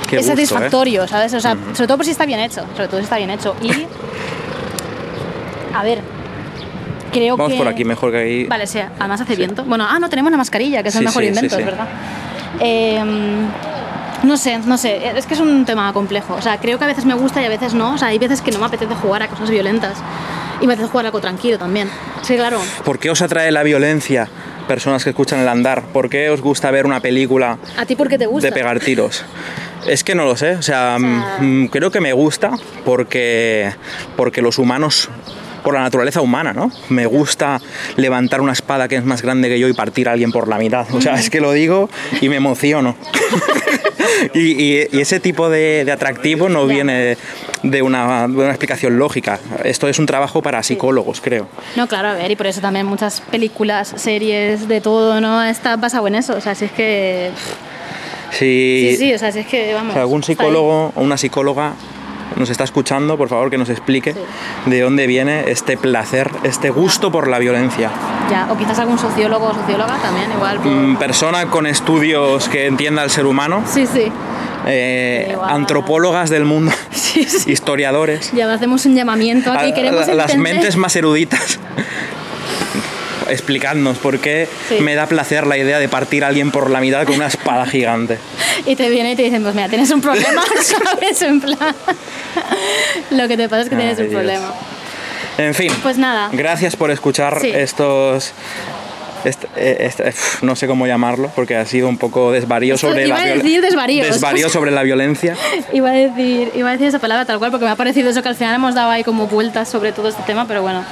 [0.10, 0.46] Qué es gusto, ¿eh?
[0.46, 1.34] satisfactorio, ¿sabes?
[1.34, 3.56] O sea, sobre todo por si está bien hecho, sobre todo si está bien hecho.
[3.62, 3.72] Y,
[5.74, 6.02] a ver,
[7.12, 7.58] creo Vamos que...
[7.58, 8.46] por aquí, mejor que ahí.
[8.46, 9.64] Vale, sí, además hace viento.
[9.64, 11.68] Bueno, ah, no, tenemos la mascarilla, que es el Sí, mejor sí, invento, sí, es
[11.68, 11.72] sí.
[11.72, 11.88] verdad.
[12.60, 13.04] Eh,
[14.24, 16.36] no sé, no sé, es que es un tema complejo.
[16.36, 17.94] O sea, creo que a veces me gusta y a veces no.
[17.94, 19.98] O sea, hay veces que no me apetece jugar a cosas violentas
[20.60, 21.90] y me apetece jugar algo tranquilo también.
[22.22, 22.60] Sí, claro.
[22.84, 24.28] ¿Por qué os atrae la violencia?
[24.70, 25.82] Personas que escuchan el andar.
[25.92, 28.48] ¿Por qué os gusta ver una película ¿A ti por qué te gusta?
[28.48, 29.26] de pegar tiros?
[29.88, 32.52] Es que no lo sé, o sea, O sea- mm, creo que me gusta
[32.86, 33.72] porque,
[34.16, 35.10] porque los humanos,
[35.64, 36.72] por la naturaleza humana, ¿no?
[36.90, 37.60] Me gusta
[37.98, 40.60] levantar una espada que es más grande que yo y partir a alguien por la
[40.60, 40.86] mitad.
[40.94, 41.90] O sea, es que lo digo
[42.22, 42.96] y me emociono.
[44.36, 47.18] y, y- y ese tipo de, de atractivo no viene
[47.64, 49.40] de una, de una explicación lógica.
[49.64, 51.48] Esto es un trabajo para psicólogos, creo.
[51.76, 55.44] No, claro, a ver, y por eso también muchas películas, series, de todo, ¿no?
[55.44, 56.36] Está basado en eso.
[56.36, 57.32] O sea, si es que.
[58.32, 59.94] Si, Sí, sí, o sea, si es que, vamos.
[59.94, 60.38] si algún está ahí.
[60.38, 61.74] psicólogo o una psicóloga
[62.36, 64.20] nos está escuchando, por favor que nos explique Sí.
[64.68, 67.90] de dónde viene este placer, este gusto por la violencia.
[68.30, 70.58] Ya, o quizás algún sociólogo o socióloga también, igual.
[70.60, 74.12] por- Mm, Persona con estudios que entienda al ser humano, Sí, sí.
[74.68, 77.52] eh, antropólogas del mundo, Sí, sí.
[77.52, 81.60] historiadores, Ya hacemos un llamamiento aquí, a- queremos a- las mentes más eruditas.
[83.30, 84.80] Explicadnos por qué Sí.
[84.82, 87.66] me da placer la idea de partir a alguien por la mitad con una espada
[87.66, 88.18] gigante.
[88.66, 91.22] Y te viene y te dicen, pues mira, tienes un problema, ¿sabes?
[91.22, 91.58] En plan...
[93.12, 94.14] Lo que te pasa es que tienes un Dios.
[94.16, 94.54] problema.
[95.38, 96.30] En fin, Pues nada.
[96.34, 97.50] gracias por escuchar Sí.
[97.54, 98.34] estos.
[99.26, 100.14] est- eh, eh,
[100.44, 103.28] no sé cómo llamarlo, porque ha sido un poco desvarío Esto sobre iba la a
[103.36, 104.08] decir desvaríos.
[104.08, 105.36] desvarío sobre la violencia.
[105.74, 108.22] Iba a, decir, iba a decir esa palabra tal cual porque me ha parecido eso
[108.22, 110.84] que al final hemos dado ahí como vueltas sobre todo este tema, pero bueno.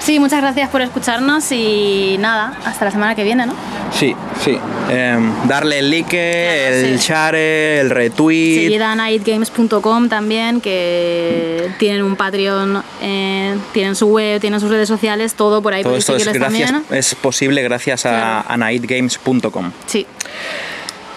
[0.00, 3.54] Sí, muchas gracias por escucharnos y nada, hasta la semana que viene, ¿no?
[3.92, 4.58] Sí, sí.
[4.90, 7.08] Em, darle el like, el sí.
[7.08, 8.54] share, el retweet.
[8.64, 14.88] Seguid a nightgames.com también, que tienen un Patreon, eh, tienen su web, tienen sus redes
[14.88, 16.84] sociales, todo por ahí Todo esto es, gracias, también.
[16.90, 18.44] es posible gracias a, Claro.
[18.48, 19.72] a nightgames.com.
[19.86, 20.06] Sí.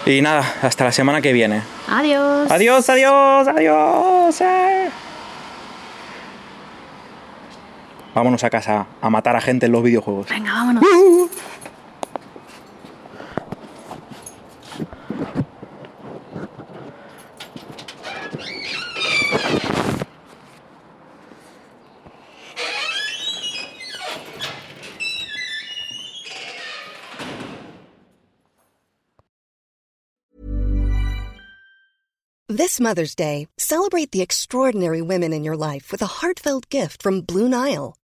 [0.04, 1.62] Y nada, hasta la semana que viene.
[1.88, 2.50] Adiós.
[2.50, 4.40] Adiós, adiós, adiós.
[4.40, 4.88] eh.
[8.14, 10.28] Vámonos a casa a matar a gente en los videojuegos.
[10.28, 10.84] Venga, vámonos.
[32.48, 37.22] This Mother's Day, celebrate the extraordinary women in your life with a heartfelt gift from
[37.22, 37.94] Blue Nile.